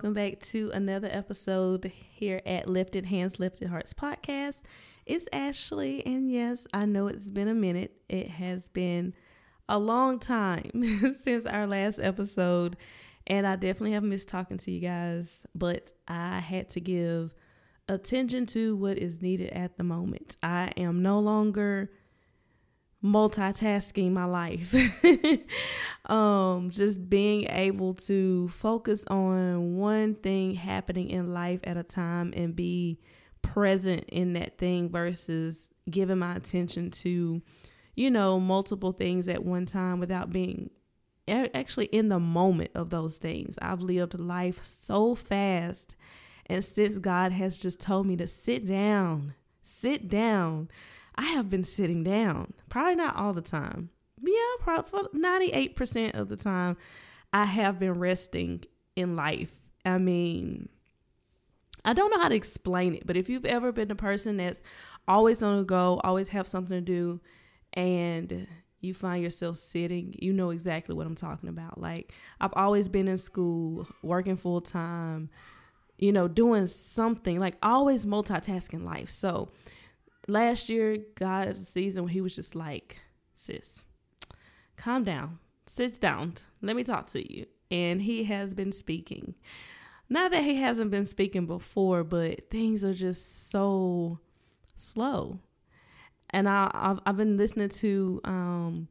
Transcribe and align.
Welcome 0.00 0.14
back 0.14 0.40
to 0.46 0.70
another 0.72 1.10
episode 1.10 1.92
here 2.10 2.40
at 2.46 2.66
Lifted 2.66 3.04
Hands, 3.04 3.38
Lifted 3.38 3.68
Hearts 3.68 3.92
podcast. 3.92 4.62
It's 5.04 5.28
Ashley, 5.30 6.02
and 6.06 6.32
yes, 6.32 6.66
I 6.72 6.86
know 6.86 7.06
it's 7.06 7.28
been 7.28 7.48
a 7.48 7.54
minute. 7.54 8.00
It 8.08 8.28
has 8.28 8.68
been 8.68 9.12
a 9.68 9.78
long 9.78 10.18
time 10.18 10.70
since 11.16 11.44
our 11.44 11.66
last 11.66 11.98
episode, 11.98 12.78
and 13.26 13.46
I 13.46 13.56
definitely 13.56 13.92
have 13.92 14.02
missed 14.02 14.28
talking 14.28 14.56
to 14.56 14.70
you 14.70 14.80
guys, 14.80 15.42
but 15.54 15.92
I 16.08 16.38
had 16.38 16.70
to 16.70 16.80
give 16.80 17.34
attention 17.86 18.46
to 18.46 18.76
what 18.76 18.96
is 18.96 19.20
needed 19.20 19.50
at 19.50 19.76
the 19.76 19.84
moment. 19.84 20.38
I 20.42 20.72
am 20.78 21.02
no 21.02 21.20
longer 21.20 21.90
multitasking 23.02 24.12
my 24.12 24.24
life. 24.24 24.74
um 26.06 26.70
just 26.70 27.08
being 27.08 27.46
able 27.50 27.94
to 27.94 28.48
focus 28.48 29.04
on 29.08 29.76
one 29.76 30.14
thing 30.14 30.54
happening 30.54 31.08
in 31.08 31.32
life 31.32 31.60
at 31.64 31.76
a 31.76 31.82
time 31.82 32.32
and 32.36 32.56
be 32.56 32.98
present 33.42 34.04
in 34.08 34.32
that 34.34 34.58
thing 34.58 34.88
versus 34.90 35.72
giving 35.88 36.18
my 36.18 36.34
attention 36.34 36.90
to 36.90 37.40
you 37.94 38.10
know 38.10 38.38
multiple 38.40 38.92
things 38.92 39.28
at 39.28 39.44
one 39.44 39.66
time 39.66 40.00
without 40.00 40.30
being 40.30 40.70
actually 41.28 41.86
in 41.86 42.08
the 42.08 42.18
moment 42.18 42.70
of 42.74 42.90
those 42.90 43.18
things. 43.18 43.56
I've 43.62 43.80
lived 43.80 44.18
life 44.18 44.60
so 44.64 45.14
fast 45.14 45.96
and 46.50 46.64
since 46.64 46.98
God 46.98 47.30
has 47.30 47.56
just 47.56 47.80
told 47.80 48.08
me 48.08 48.16
to 48.16 48.26
sit 48.26 48.66
down, 48.66 49.34
sit 49.62 50.08
down 50.08 50.68
I 51.20 51.24
have 51.24 51.50
been 51.50 51.64
sitting 51.64 52.02
down. 52.02 52.54
Probably 52.70 52.94
not 52.94 53.14
all 53.14 53.34
the 53.34 53.42
time. 53.42 53.90
Yeah, 54.22 54.32
probably 54.60 55.20
98% 55.20 56.14
of 56.14 56.30
the 56.30 56.36
time, 56.36 56.78
I 57.30 57.44
have 57.44 57.78
been 57.78 57.98
resting 57.98 58.64
in 58.96 59.16
life. 59.16 59.60
I 59.84 59.98
mean, 59.98 60.70
I 61.84 61.92
don't 61.92 62.10
know 62.10 62.22
how 62.22 62.28
to 62.28 62.34
explain 62.34 62.94
it, 62.94 63.06
but 63.06 63.18
if 63.18 63.28
you've 63.28 63.44
ever 63.44 63.70
been 63.70 63.90
a 63.90 63.96
person 63.96 64.38
that's 64.38 64.62
always 65.06 65.42
on 65.42 65.58
the 65.58 65.64
go, 65.64 66.00
always 66.02 66.28
have 66.28 66.46
something 66.46 66.78
to 66.78 66.80
do, 66.80 67.20
and 67.74 68.46
you 68.80 68.94
find 68.94 69.22
yourself 69.22 69.58
sitting, 69.58 70.14
you 70.18 70.32
know 70.32 70.48
exactly 70.48 70.94
what 70.94 71.06
I'm 71.06 71.14
talking 71.14 71.50
about. 71.50 71.78
Like, 71.78 72.14
I've 72.40 72.54
always 72.56 72.88
been 72.88 73.08
in 73.08 73.18
school, 73.18 73.86
working 74.02 74.36
full 74.36 74.62
time, 74.62 75.28
you 75.98 76.12
know, 76.12 76.28
doing 76.28 76.66
something, 76.66 77.38
like 77.38 77.56
always 77.62 78.06
multitasking 78.06 78.84
life. 78.84 79.10
So, 79.10 79.50
last 80.28 80.68
year, 80.68 80.98
God's 81.14 81.68
season 81.68 82.04
when 82.04 82.12
He 82.12 82.20
was 82.20 82.34
just 82.34 82.54
like, 82.54 82.98
sis, 83.34 83.84
calm 84.76 85.04
down, 85.04 85.38
sit 85.66 86.00
down, 86.00 86.34
let 86.62 86.76
me 86.76 86.84
talk 86.84 87.08
to 87.08 87.34
you. 87.34 87.46
And 87.70 88.02
He 88.02 88.24
has 88.24 88.54
been 88.54 88.72
speaking. 88.72 89.34
Not 90.08 90.32
that 90.32 90.42
He 90.42 90.56
hasn't 90.56 90.90
been 90.90 91.06
speaking 91.06 91.46
before, 91.46 92.04
but 92.04 92.50
things 92.50 92.84
are 92.84 92.94
just 92.94 93.50
so 93.50 94.18
slow. 94.76 95.40
And 96.30 96.48
I, 96.48 96.70
I've, 96.72 97.00
I've 97.06 97.16
been 97.16 97.36
listening 97.36 97.70
to 97.70 98.20
um, 98.24 98.88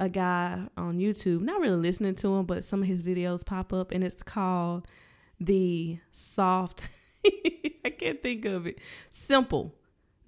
a 0.00 0.08
guy 0.08 0.66
on 0.76 0.98
YouTube, 0.98 1.40
not 1.40 1.60
really 1.60 1.76
listening 1.76 2.14
to 2.16 2.36
him, 2.36 2.46
but 2.46 2.64
some 2.64 2.82
of 2.82 2.88
his 2.88 3.02
videos 3.02 3.46
pop 3.46 3.72
up, 3.72 3.92
and 3.92 4.02
it's 4.02 4.22
called 4.22 4.86
The 5.40 5.98
Soft. 6.10 6.82
I 7.84 7.90
can't 7.90 8.22
think 8.22 8.44
of 8.44 8.66
it. 8.66 8.78
Simple 9.10 9.74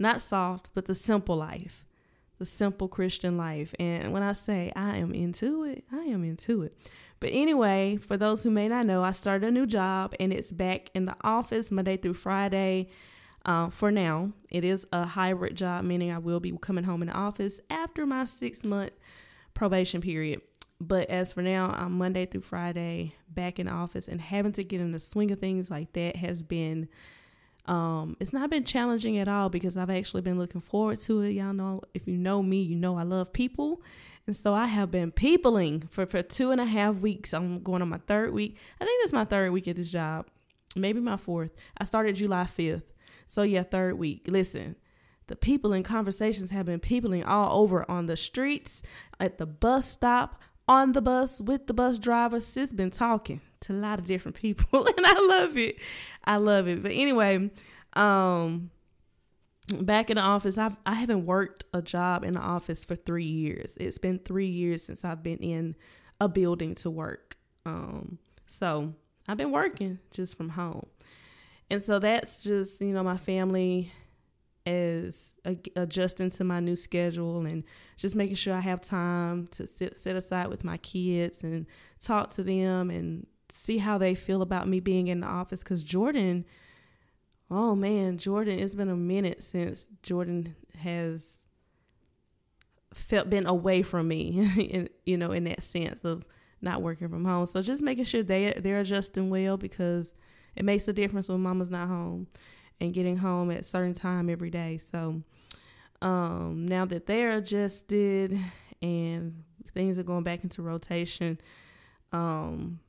not 0.00 0.22
soft, 0.22 0.70
but 0.74 0.86
the 0.86 0.94
simple 0.94 1.36
life, 1.36 1.84
the 2.38 2.44
simple 2.44 2.88
Christian 2.88 3.36
life. 3.36 3.74
And 3.78 4.12
when 4.12 4.22
I 4.22 4.32
say 4.32 4.72
I 4.74 4.96
am 4.96 5.12
into 5.14 5.64
it, 5.64 5.84
I 5.92 6.04
am 6.04 6.24
into 6.24 6.62
it. 6.62 6.76
But 7.20 7.30
anyway, 7.32 7.98
for 7.98 8.16
those 8.16 8.42
who 8.42 8.50
may 8.50 8.66
not 8.66 8.86
know, 8.86 9.02
I 9.02 9.12
started 9.12 9.46
a 9.46 9.50
new 9.50 9.66
job 9.66 10.14
and 10.18 10.32
it's 10.32 10.50
back 10.50 10.90
in 10.94 11.04
the 11.04 11.16
office 11.22 11.70
Monday 11.70 11.98
through 11.98 12.14
Friday. 12.14 12.88
Uh, 13.44 13.68
for 13.68 13.90
now, 13.90 14.32
it 14.50 14.64
is 14.64 14.86
a 14.92 15.04
hybrid 15.04 15.54
job, 15.54 15.84
meaning 15.84 16.10
I 16.10 16.18
will 16.18 16.40
be 16.40 16.56
coming 16.60 16.84
home 16.84 17.02
in 17.02 17.08
the 17.08 17.14
office 17.14 17.60
after 17.68 18.06
my 18.06 18.24
six 18.24 18.64
month 18.64 18.92
probation 19.52 20.00
period. 20.00 20.40
But 20.80 21.10
as 21.10 21.32
for 21.32 21.42
now, 21.42 21.74
I'm 21.76 21.98
Monday 21.98 22.24
through 22.24 22.40
Friday 22.40 23.14
back 23.28 23.58
in 23.58 23.68
office 23.68 24.08
and 24.08 24.20
having 24.20 24.52
to 24.52 24.64
get 24.64 24.80
in 24.80 24.92
the 24.92 24.98
swing 24.98 25.30
of 25.30 25.38
things 25.38 25.70
like 25.70 25.92
that 25.92 26.16
has 26.16 26.42
been 26.42 26.88
um, 27.70 28.16
it's 28.18 28.32
not 28.32 28.50
been 28.50 28.64
challenging 28.64 29.16
at 29.18 29.28
all 29.28 29.48
because 29.48 29.76
I've 29.76 29.90
actually 29.90 30.22
been 30.22 30.40
looking 30.40 30.60
forward 30.60 30.98
to 31.00 31.22
it. 31.22 31.30
Y'all 31.30 31.52
know, 31.52 31.82
if 31.94 32.08
you 32.08 32.16
know 32.16 32.42
me, 32.42 32.60
you 32.62 32.74
know 32.74 32.98
I 32.98 33.04
love 33.04 33.32
people. 33.32 33.80
And 34.26 34.36
so 34.36 34.54
I 34.54 34.66
have 34.66 34.90
been 34.90 35.12
peopling 35.12 35.82
for, 35.88 36.04
for 36.04 36.20
two 36.20 36.50
and 36.50 36.60
a 36.60 36.64
half 36.64 36.98
weeks. 36.98 37.32
I'm 37.32 37.62
going 37.62 37.80
on 37.80 37.88
my 37.88 38.00
third 38.08 38.32
week. 38.32 38.56
I 38.80 38.84
think 38.84 39.00
that's 39.00 39.12
my 39.12 39.24
third 39.24 39.52
week 39.52 39.68
at 39.68 39.76
this 39.76 39.92
job, 39.92 40.26
maybe 40.74 40.98
my 40.98 41.16
fourth. 41.16 41.52
I 41.78 41.84
started 41.84 42.16
July 42.16 42.42
5th. 42.42 42.82
So, 43.28 43.42
yeah, 43.42 43.62
third 43.62 43.96
week. 43.96 44.24
Listen, 44.26 44.74
the 45.28 45.36
people 45.36 45.72
and 45.72 45.84
conversations 45.84 46.50
have 46.50 46.66
been 46.66 46.80
peopling 46.80 47.22
all 47.22 47.62
over 47.62 47.88
on 47.88 48.06
the 48.06 48.16
streets, 48.16 48.82
at 49.20 49.38
the 49.38 49.46
bus 49.46 49.88
stop, 49.88 50.42
on 50.66 50.90
the 50.90 51.02
bus 51.02 51.40
with 51.40 51.68
the 51.68 51.74
bus 51.74 52.00
driver. 52.00 52.40
Sis 52.40 52.72
been 52.72 52.90
talking 52.90 53.40
to 53.62 53.72
a 53.72 53.74
lot 53.74 53.98
of 53.98 54.06
different 54.06 54.36
people 54.36 54.86
and 54.96 55.06
I 55.06 55.20
love 55.20 55.56
it. 55.56 55.76
I 56.24 56.36
love 56.36 56.68
it. 56.68 56.82
But 56.82 56.92
anyway, 56.92 57.50
um 57.94 58.70
back 59.80 60.10
in 60.10 60.16
the 60.16 60.22
office, 60.22 60.58
I've 60.58 60.76
I 60.84 60.94
haven't 60.94 61.26
worked 61.26 61.64
a 61.72 61.82
job 61.82 62.24
in 62.24 62.34
the 62.34 62.40
office 62.40 62.84
for 62.84 62.96
3 62.96 63.24
years. 63.24 63.76
It's 63.78 63.98
been 63.98 64.18
3 64.18 64.46
years 64.46 64.82
since 64.82 65.04
I've 65.04 65.22
been 65.22 65.38
in 65.38 65.76
a 66.20 66.28
building 66.28 66.74
to 66.76 66.90
work. 66.90 67.36
Um 67.66 68.18
so 68.46 68.94
I've 69.28 69.36
been 69.36 69.52
working 69.52 69.98
just 70.10 70.36
from 70.36 70.50
home. 70.50 70.86
And 71.70 71.80
so 71.80 72.00
that's 72.00 72.42
just, 72.42 72.80
you 72.80 72.88
know, 72.88 73.04
my 73.04 73.16
family 73.16 73.92
is 74.66 75.34
adjusting 75.76 76.30
to 76.30 76.44
my 76.44 76.60
new 76.60 76.76
schedule 76.76 77.46
and 77.46 77.64
just 77.96 78.14
making 78.14 78.34
sure 78.36 78.54
I 78.54 78.60
have 78.60 78.80
time 78.80 79.46
to 79.52 79.66
sit 79.66 79.98
set 79.98 80.16
aside 80.16 80.48
with 80.48 80.64
my 80.64 80.76
kids 80.78 81.42
and 81.42 81.66
talk 82.00 82.30
to 82.30 82.42
them 82.42 82.90
and 82.90 83.26
see 83.50 83.78
how 83.78 83.98
they 83.98 84.14
feel 84.14 84.42
about 84.42 84.68
me 84.68 84.80
being 84.80 85.08
in 85.08 85.20
the 85.20 85.26
office 85.26 85.62
because 85.62 85.82
Jordan, 85.82 86.44
oh 87.50 87.74
man, 87.74 88.18
Jordan, 88.18 88.58
it's 88.58 88.74
been 88.74 88.88
a 88.88 88.96
minute 88.96 89.42
since 89.42 89.88
Jordan 90.02 90.54
has 90.78 91.38
felt 92.92 93.30
been 93.30 93.46
away 93.46 93.82
from 93.82 94.08
me, 94.08 94.50
in, 94.70 94.88
you 95.06 95.16
know, 95.16 95.32
in 95.32 95.44
that 95.44 95.62
sense 95.62 96.04
of 96.04 96.24
not 96.62 96.82
working 96.82 97.08
from 97.08 97.24
home. 97.24 97.46
So 97.46 97.62
just 97.62 97.82
making 97.82 98.04
sure 98.04 98.22
they 98.22 98.52
they're 98.58 98.80
adjusting 98.80 99.30
well 99.30 99.56
because 99.56 100.14
it 100.56 100.64
makes 100.64 100.88
a 100.88 100.92
difference 100.92 101.28
when 101.28 101.40
mama's 101.40 101.70
not 101.70 101.88
home 101.88 102.26
and 102.80 102.92
getting 102.92 103.16
home 103.16 103.50
at 103.50 103.60
a 103.60 103.64
certain 103.64 103.94
time 103.94 104.28
every 104.28 104.50
day. 104.50 104.78
So 104.78 105.22
um, 106.02 106.66
now 106.66 106.84
that 106.86 107.06
they're 107.06 107.36
adjusted 107.36 108.38
and 108.82 109.44
things 109.74 109.98
are 109.98 110.02
going 110.02 110.24
back 110.24 110.42
into 110.42 110.62
rotation, 110.62 111.38
um, 112.12 112.80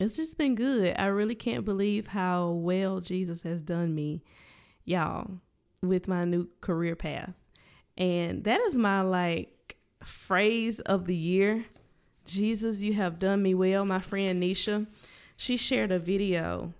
it's 0.00 0.16
just 0.16 0.38
been 0.38 0.54
good. 0.54 0.94
I 0.98 1.06
really 1.06 1.34
can't 1.34 1.64
believe 1.64 2.08
how 2.08 2.50
well 2.50 3.00
Jesus 3.00 3.42
has 3.42 3.62
done 3.62 3.94
me, 3.94 4.22
y'all, 4.84 5.30
with 5.82 6.08
my 6.08 6.24
new 6.24 6.48
career 6.60 6.96
path. 6.96 7.36
And 7.96 8.44
that 8.44 8.60
is 8.62 8.74
my 8.74 9.02
like 9.02 9.76
phrase 10.02 10.80
of 10.80 11.04
the 11.04 11.16
year. 11.16 11.66
Jesus, 12.24 12.80
you 12.80 12.94
have 12.94 13.18
done 13.18 13.42
me 13.42 13.54
well. 13.54 13.84
My 13.84 14.00
friend 14.00 14.42
Nisha, 14.42 14.86
she 15.36 15.56
shared 15.56 15.92
a 15.92 15.98
video 15.98 16.72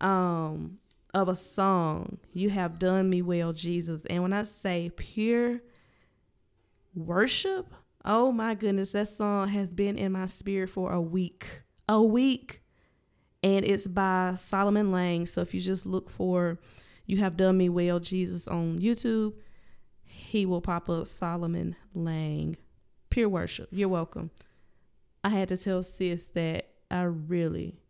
um 0.00 0.78
of 1.12 1.28
a 1.28 1.34
song, 1.34 2.18
You 2.32 2.50
Have 2.50 2.78
Done 2.78 3.10
Me 3.10 3.20
Well, 3.20 3.52
Jesus. 3.52 4.04
And 4.06 4.22
when 4.22 4.32
I 4.32 4.44
say 4.44 4.90
pure 4.94 5.60
worship, 6.94 7.72
oh 8.04 8.32
my 8.32 8.54
goodness, 8.54 8.92
that 8.92 9.08
song 9.08 9.48
has 9.48 9.72
been 9.72 9.98
in 9.98 10.12
my 10.12 10.26
spirit 10.26 10.70
for 10.70 10.92
a 10.92 11.00
week 11.00 11.62
a 11.90 12.00
week. 12.00 12.62
And 13.42 13.64
it's 13.64 13.86
by 13.86 14.34
Solomon 14.36 14.92
Lange. 14.92 15.26
So 15.26 15.40
if 15.40 15.52
you 15.52 15.60
just 15.60 15.86
look 15.86 16.08
for 16.08 16.58
You 17.06 17.18
Have 17.18 17.36
Done 17.36 17.58
Me 17.58 17.68
Well, 17.68 17.98
Jesus 17.98 18.46
on 18.46 18.78
YouTube, 18.78 19.34
he 20.04 20.46
will 20.46 20.60
pop 20.60 20.88
up 20.88 21.06
Solomon 21.06 21.74
Lange. 21.94 22.56
Pure 23.10 23.30
worship. 23.30 23.68
You're 23.72 23.88
welcome. 23.88 24.30
I 25.24 25.30
had 25.30 25.48
to 25.48 25.56
tell 25.56 25.82
sis 25.82 26.26
that 26.28 26.68
I 26.90 27.02
really, 27.02 27.80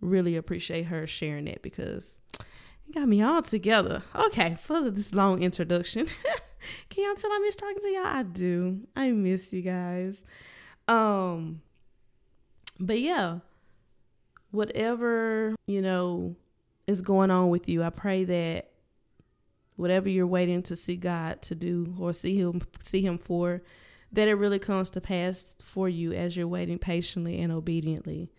really 0.00 0.36
appreciate 0.36 0.84
her 0.84 1.06
sharing 1.06 1.44
that 1.44 1.62
because 1.62 2.18
it 2.88 2.94
got 2.94 3.08
me 3.08 3.22
all 3.22 3.42
together. 3.42 4.02
Okay, 4.14 4.54
for 4.54 4.90
this 4.90 5.14
long 5.14 5.42
introduction. 5.42 6.06
Can 6.88 7.04
y'all 7.04 7.16
tell 7.16 7.30
I 7.30 7.40
miss 7.40 7.56
talking 7.56 7.82
to 7.82 7.88
y'all? 7.88 8.06
I 8.06 8.22
do. 8.22 8.86
I 8.96 9.10
miss 9.10 9.52
you 9.52 9.62
guys. 9.62 10.24
Um 10.88 11.60
but 12.78 13.00
yeah, 13.00 13.38
whatever, 14.50 15.54
you 15.66 15.82
know, 15.82 16.36
is 16.86 17.00
going 17.00 17.30
on 17.30 17.48
with 17.48 17.68
you, 17.68 17.82
I 17.82 17.90
pray 17.90 18.24
that 18.24 18.70
whatever 19.76 20.08
you're 20.08 20.26
waiting 20.26 20.62
to 20.64 20.76
see 20.76 20.96
God 20.96 21.42
to 21.42 21.54
do 21.54 21.94
or 21.98 22.12
see 22.12 22.36
him 22.36 22.60
see 22.82 23.00
him 23.02 23.18
for, 23.18 23.62
that 24.12 24.28
it 24.28 24.34
really 24.34 24.58
comes 24.58 24.90
to 24.90 25.00
pass 25.00 25.56
for 25.62 25.88
you 25.88 26.12
as 26.12 26.36
you're 26.36 26.46
waiting 26.46 26.78
patiently 26.78 27.40
and 27.40 27.52
obediently. 27.52 28.30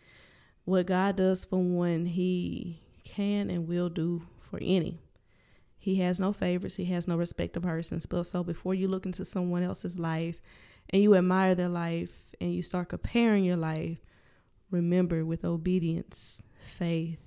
what 0.65 0.85
God 0.85 1.17
does 1.17 1.43
for 1.43 1.61
one, 1.61 2.05
He 2.05 2.81
can 3.03 3.49
and 3.49 3.67
will 3.67 3.89
do 3.89 4.23
for 4.39 4.59
any. 4.61 4.99
He 5.77 5.95
has 5.95 6.19
no 6.19 6.31
favorites, 6.31 6.75
He 6.75 6.85
has 6.85 7.07
no 7.07 7.17
respect 7.17 7.57
of 7.57 7.63
persons. 7.63 8.05
But 8.05 8.23
so 8.23 8.43
before 8.43 8.73
you 8.73 8.87
look 8.87 9.05
into 9.05 9.25
someone 9.25 9.63
else's 9.63 9.99
life 9.99 10.41
and 10.89 11.01
you 11.01 11.15
admire 11.15 11.55
their 11.55 11.69
life 11.69 12.33
and 12.39 12.53
you 12.53 12.61
start 12.61 12.89
comparing 12.89 13.43
your 13.43 13.57
life, 13.57 13.97
remember 14.73 15.23
with 15.23 15.45
obedience, 15.45 16.43
faith, 16.57 17.19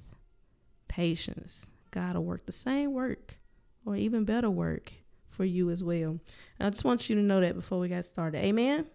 patience, 0.89 1.71
God 1.91 2.17
will 2.17 2.25
work 2.25 2.45
the 2.45 2.53
same 2.53 2.93
work 2.93 3.39
or 3.87 3.97
even 3.97 4.25
better 4.25 4.51
work 4.51 4.93
for 5.29 5.45
you 5.45 5.71
as 5.71 5.83
well. 5.83 6.19
And 6.59 6.67
I 6.67 6.71
just 6.71 6.85
want 6.85 7.09
you 7.09 7.17
to 7.17 7.23
know 7.23 7.41
that 7.41 7.55
before 7.55 7.79
we 7.79 7.89
get 7.89 8.05
started. 8.05 8.45
Amen. 8.45 8.87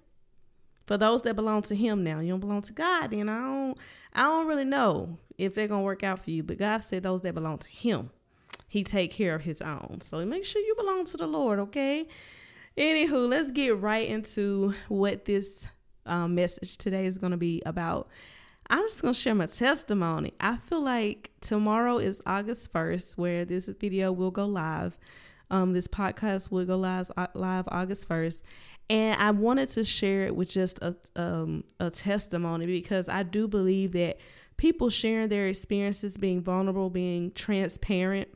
For 0.86 0.98
those 0.98 1.22
that 1.22 1.36
belong 1.36 1.62
to 1.64 1.76
him 1.76 2.04
now, 2.04 2.20
you 2.20 2.30
don't 2.30 2.40
belong 2.42 2.62
to 2.64 2.74
God, 2.74 3.12
then 3.12 3.30
I 3.30 3.40
don't 3.40 3.78
I 4.14 4.24
don't 4.24 4.48
really 4.48 4.66
know 4.66 5.18
if 5.38 5.56
they're 5.56 5.68
gonna 5.68 5.84
work 5.84 6.04
out 6.04 6.20
for 6.20 6.32
you. 6.32 6.44
But 6.44 6.58
God 6.58 6.80
said 6.80 7.04
those 7.04 7.22
that 7.22 7.34
belong 7.34 7.60
to 7.60 7.70
him, 7.70 8.10
he 8.68 8.84
take 8.84 9.12
care 9.12 9.34
of 9.34 9.44
his 9.44 9.62
own. 9.62 10.00
So 10.02 10.24
make 10.26 10.44
sure 10.44 10.62
you 10.62 10.76
belong 10.76 11.06
to 11.06 11.18
the 11.18 11.28
Lord, 11.28 11.60
okay? 11.60 12.08
Anywho, 12.78 13.30
let's 13.30 13.52
get 13.52 13.80
right 13.80 14.08
into 14.08 14.74
what 14.90 15.26
this 15.26 15.66
um, 16.06 16.36
message 16.36 16.78
today 16.78 17.06
is 17.06 17.18
to 17.18 17.38
be 17.38 17.62
about. 17.66 18.10
I'm 18.72 18.86
just 18.86 19.02
going 19.02 19.14
to 19.14 19.20
share 19.20 19.36
my 19.36 19.48
testimony. 19.48 20.34
I 20.40 20.56
feel 20.56 20.82
like 20.82 21.32
tomorrow 21.42 21.98
is 21.98 22.22
August 22.26 22.72
1st, 22.72 23.18
where 23.18 23.44
this 23.44 23.66
video 23.66 24.14
will 24.14 24.32
go 24.32 24.46
live. 24.46 24.98
Um, 25.50 25.74
this 25.74 25.90
podcast 25.90 26.52
will 26.52 26.64
go 26.64 26.78
live, 26.78 27.12
uh, 27.18 27.28
live 27.34 27.66
August 27.68 28.08
1st. 28.08 28.42
And 28.90 29.22
I 29.22 29.32
wanted 29.32 29.68
to 29.72 29.84
share 29.84 30.26
it 30.26 30.38
with 30.38 30.48
just 30.48 30.80
a, 30.82 30.96
um, 31.18 31.66
a 31.82 31.90
testimony 31.90 32.66
because 32.66 33.10
I 33.10 33.24
do 33.24 33.46
believe 33.50 33.92
that 33.92 34.20
people 34.56 34.90
sharing 34.90 35.28
their 35.28 35.48
experiences, 35.48 36.16
being 36.16 36.42
vulnerable, 36.42 36.90
being 36.90 37.34
transparent, 37.34 38.30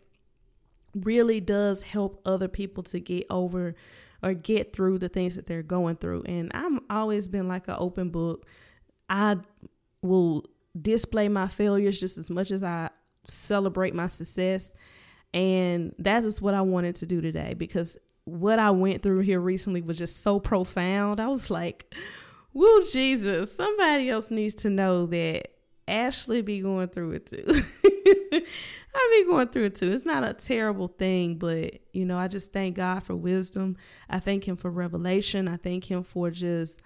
really 0.93 1.39
does 1.39 1.81
help 1.81 2.21
other 2.25 2.49
people 2.49 2.83
to 2.83 2.99
get 2.99 3.25
over 3.29 3.73
or 4.21 4.33
get 4.33 4.73
through 4.73 4.97
the 4.97 5.07
things 5.07 5.37
that 5.37 5.45
they're 5.45 5.63
going 5.63 5.95
through. 5.95 6.23
And 6.25 6.51
I'm 6.53 6.81
always 6.89 7.29
been 7.29 7.47
like 7.47 7.69
an 7.69 7.77
open 7.77 8.09
book. 8.09 8.45
I 9.07 9.37
will 10.05 10.45
display 10.79 11.29
my 11.29 11.47
failures 11.47 11.99
just 11.99 12.17
as 12.17 12.29
much 12.29 12.51
as 12.51 12.63
I 12.63 12.89
celebrate 13.27 13.93
my 13.93 14.07
success. 14.07 14.71
And 15.33 15.93
that 15.99 16.23
is 16.23 16.41
what 16.41 16.53
I 16.53 16.61
wanted 16.61 16.95
to 16.97 17.05
do 17.05 17.21
today 17.21 17.53
because 17.55 17.97
what 18.25 18.59
I 18.59 18.71
went 18.71 19.03
through 19.03 19.19
here 19.19 19.39
recently 19.39 19.81
was 19.81 19.97
just 19.97 20.21
so 20.21 20.39
profound. 20.39 21.19
I 21.19 21.27
was 21.27 21.49
like, 21.49 21.93
woo, 22.53 22.85
Jesus, 22.85 23.55
somebody 23.55 24.09
else 24.09 24.31
needs 24.31 24.55
to 24.55 24.69
know 24.69 25.05
that 25.07 25.49
Ashley 25.87 26.41
be 26.41 26.61
going 26.61 26.87
through 26.87 27.11
it 27.11 27.25
too. 27.27 27.45
I 28.95 29.23
be 29.23 29.29
going 29.29 29.49
through 29.49 29.65
it 29.65 29.75
too. 29.75 29.91
It's 29.91 30.05
not 30.05 30.27
a 30.27 30.33
terrible 30.33 30.87
thing, 30.87 31.35
but 31.35 31.79
you 31.93 32.05
know, 32.05 32.17
I 32.17 32.27
just 32.27 32.53
thank 32.53 32.77
God 32.77 33.03
for 33.03 33.15
wisdom. 33.15 33.77
I 34.09 34.19
thank 34.19 34.47
Him 34.47 34.55
for 34.55 34.71
revelation. 34.71 35.47
I 35.47 35.57
thank 35.57 35.89
Him 35.89 36.03
for 36.03 36.31
just 36.31 36.81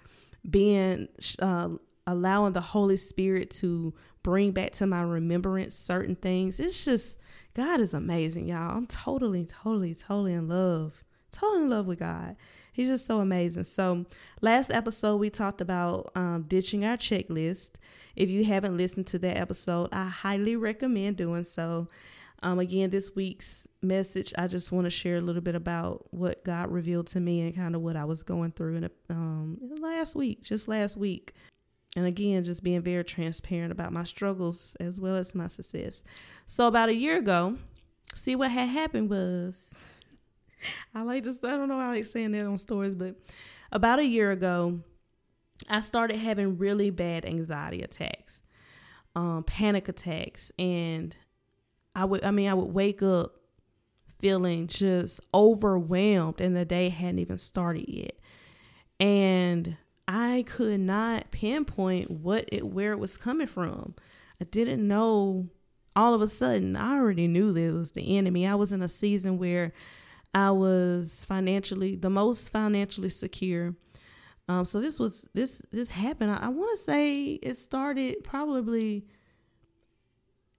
being, 0.50 1.08
uh, 1.40 1.70
allowing 2.10 2.54
the 2.54 2.62
Holy 2.62 2.98
Spirit 2.98 3.50
to 3.52 3.94
bring 4.24 4.52
back 4.52 4.72
to 4.74 4.88
my 4.88 5.02
remembrance 5.02 5.76
certain 5.76 6.16
things. 6.16 6.60
It's 6.60 6.86
just, 6.86 7.18
God 7.54 7.80
is 7.80 7.94
amazing, 7.94 8.48
y'all. 8.48 8.78
I'm 8.78 8.88
totally, 8.88 9.46
totally, 9.46 9.96
totally 9.96 10.34
in 10.34 10.48
love. 10.48 11.04
Totally 11.32 11.64
in 11.64 11.70
love 11.70 11.88
with 11.88 12.00
God. 12.00 12.36
He's 12.72 12.88
just 12.88 13.06
so 13.06 13.20
amazing. 13.20 13.66
So, 13.66 14.06
last 14.42 14.72
episode, 14.72 15.18
we 15.18 15.30
talked 15.30 15.62
about 15.62 16.12
um, 16.16 16.46
ditching 16.48 16.86
our 16.86 16.98
checklist. 16.98 17.72
If 18.16 18.30
you 18.30 18.46
haven't 18.46 18.78
listened 18.78 19.08
to 19.08 19.20
that 19.20 19.38
episode, 19.38 19.90
I 19.92 20.06
highly 20.06 20.56
recommend 20.56 21.18
doing 21.18 21.44
so. 21.44 21.88
Um, 22.42 22.60
again, 22.60 22.90
this 22.90 23.16
week's 23.16 23.68
message, 23.82 24.34
I 24.38 24.48
just 24.48 24.72
want 24.72 24.86
to 24.86 24.90
share 24.90 25.18
a 25.18 25.22
little 25.22 25.42
bit 25.42 25.56
about 25.56 26.08
what 26.12 26.46
God 26.46 26.72
revealed 26.72 27.08
to 27.08 27.20
me 27.20 27.42
and 27.42 27.56
kind 27.56 27.76
of 27.76 27.82
what 27.82 27.98
I 27.98 28.06
was 28.06 28.24
going 28.24 28.52
through 28.52 28.76
in, 28.78 28.84
a, 28.86 28.92
um, 29.10 29.58
last 29.82 30.16
week, 30.16 30.42
just 30.42 30.68
last 30.70 30.96
week. 30.96 31.34
And 31.96 32.06
again, 32.06 32.44
just 32.44 32.64
being 32.64 32.82
very 32.82 33.04
transparent 33.04 33.72
about 33.72 33.92
my 33.92 34.04
struggles 34.04 34.76
as 34.80 35.00
well 35.00 35.16
as 35.16 35.34
my 35.34 35.48
success. 35.48 36.04
So, 36.46 36.68
about 36.68 36.90
a 36.90 36.94
year 36.94 37.18
ago, 37.18 37.58
see 38.14 38.36
what 38.36 38.52
had 38.52 38.70
happened 38.70 39.10
was 39.10 39.74
I 40.96 41.02
like 41.02 41.24
to, 41.24 41.30
I 41.44 41.52
don't 41.52 41.68
know, 41.68 41.78
why 41.78 41.88
I 41.88 41.96
like 41.96 42.06
saying 42.06 42.32
that 42.34 42.46
on 42.46 42.58
stories, 42.58 42.96
but 42.96 43.16
about 43.72 44.00
a 44.00 44.06
year 44.06 44.32
ago, 44.32 44.80
I 45.70 45.82
started 45.82 46.18
having 46.18 46.58
really 46.58 46.90
bad 46.90 47.26
anxiety 47.26 47.82
attacks, 47.82 48.42
um, 49.16 49.44
panic 49.44 49.90
attacks, 49.90 50.52
and 50.58 51.16
I 51.96 52.06
would, 52.06 52.24
I 52.24 52.32
mean, 52.32 52.50
I 52.50 52.54
would 52.54 52.74
wake 52.74 53.02
up 53.02 53.36
feeling 54.20 54.68
just 54.68 55.20
overwhelmed, 55.34 56.40
and 56.40 56.56
the 56.56 56.66
day 56.66 56.90
hadn't 56.90 57.20
even 57.20 57.38
started 57.38 57.86
yet, 57.88 58.18
and 59.00 59.78
I 60.12 60.44
could 60.48 60.80
not 60.80 61.30
pinpoint 61.30 62.10
what 62.10 62.46
it, 62.52 62.66
where 62.66 62.94
it 62.94 63.00
was 63.00 63.16
coming 63.16 63.46
from. 63.46 63.94
I 64.42 64.46
didn't 64.46 64.86
know. 64.86 65.50
All 65.96 66.14
of 66.16 66.22
a 66.22 66.28
sudden, 66.28 66.76
I 66.76 66.96
already 66.96 67.28
knew 67.28 67.52
that 67.54 67.62
it 67.62 67.74
was 67.74 67.92
the 67.92 68.18
enemy. 68.18 68.48
I 68.48 68.56
was 68.56 68.72
in 68.72 68.82
a 68.82 68.90
season 68.90 69.38
where 69.38 69.72
I 70.34 70.50
was 70.50 71.26
financially 71.26 71.96
the 71.96 72.10
most 72.10 72.52
financially 72.52 73.10
secure. 73.10 73.76
Um, 74.48 74.66
so 74.66 74.82
this 74.82 74.98
was 74.98 75.30
this 75.36 75.62
this 75.72 75.92
happened. 75.92 76.32
I, 76.32 76.38
I 76.38 76.48
want 76.48 76.76
to 76.76 76.84
say 76.84 77.34
it 77.34 77.58
started 77.58 78.24
probably. 78.24 79.06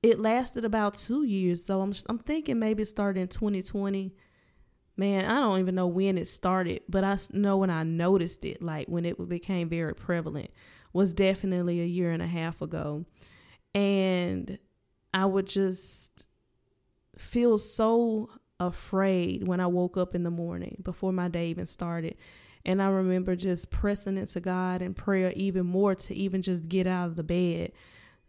It 0.02 0.20
lasted 0.20 0.64
about 0.64 0.94
two 0.94 1.24
years, 1.24 1.64
so 1.64 1.80
I'm 1.80 1.92
I'm 2.08 2.18
thinking 2.18 2.60
maybe 2.60 2.84
it 2.84 2.86
started 2.86 3.20
in 3.20 3.28
2020. 3.28 4.14
Man, 5.00 5.24
I 5.24 5.40
don't 5.40 5.60
even 5.60 5.76
know 5.76 5.86
when 5.86 6.18
it 6.18 6.28
started, 6.28 6.82
but 6.86 7.04
I 7.04 7.16
know 7.32 7.56
when 7.56 7.70
I 7.70 7.84
noticed 7.84 8.44
it, 8.44 8.60
like 8.60 8.86
when 8.86 9.06
it 9.06 9.30
became 9.30 9.70
very 9.70 9.94
prevalent, 9.94 10.50
was 10.92 11.14
definitely 11.14 11.80
a 11.80 11.86
year 11.86 12.10
and 12.10 12.22
a 12.22 12.26
half 12.26 12.60
ago, 12.60 13.06
and 13.74 14.58
I 15.14 15.24
would 15.24 15.46
just 15.46 16.28
feel 17.16 17.56
so 17.56 18.28
afraid 18.58 19.48
when 19.48 19.58
I 19.58 19.68
woke 19.68 19.96
up 19.96 20.14
in 20.14 20.22
the 20.22 20.30
morning 20.30 20.82
before 20.82 21.14
my 21.14 21.28
day 21.28 21.48
even 21.48 21.64
started. 21.64 22.18
And 22.66 22.82
I 22.82 22.88
remember 22.88 23.34
just 23.36 23.70
pressing 23.70 24.18
into 24.18 24.38
God 24.38 24.82
and 24.82 24.94
prayer 24.94 25.32
even 25.34 25.64
more 25.64 25.94
to 25.94 26.14
even 26.14 26.42
just 26.42 26.68
get 26.68 26.86
out 26.86 27.06
of 27.06 27.16
the 27.16 27.22
bed. 27.22 27.72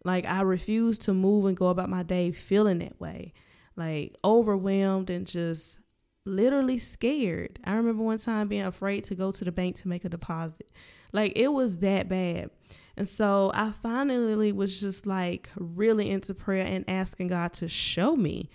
Like 0.06 0.26
I 0.26 0.40
refused 0.40 1.02
to 1.02 1.14
move 1.14 1.44
and 1.48 1.58
go 1.58 1.68
about 1.68 1.90
my 1.90 2.04
day 2.04 2.32
feeling 2.32 2.78
that 2.78 2.98
way. 2.98 3.34
Like 3.76 4.16
overwhelmed 4.24 5.10
and 5.10 5.28
just 5.28 5.81
literally 6.26 6.80
scared. 6.80 7.60
I 7.64 7.74
remember 7.74 8.04
one 8.04 8.20
time 8.20 8.48
being 8.48 8.66
afraid 8.66 9.04
to 9.06 9.16
go 9.16 9.32
to 9.32 9.46
the 9.46 9.52
bank 9.52 9.76
to 9.78 9.88
make 9.88 10.06
a 10.06 10.10
deposit. 10.10 10.72
Like 11.12 11.34
it 11.36 11.50
was 11.50 11.80
that 11.80 12.08
bad. 12.08 12.50
And 12.98 13.08
so 13.08 13.52
I 13.54 13.72
finally 13.72 14.52
was 14.52 14.80
just 14.80 15.06
like 15.06 15.50
really 15.56 16.10
into 16.10 16.34
prayer 16.34 16.66
and 16.66 16.86
asking 16.88 17.28
God 17.28 17.54
to 17.54 17.68
show 17.68 18.16
me 18.16 18.50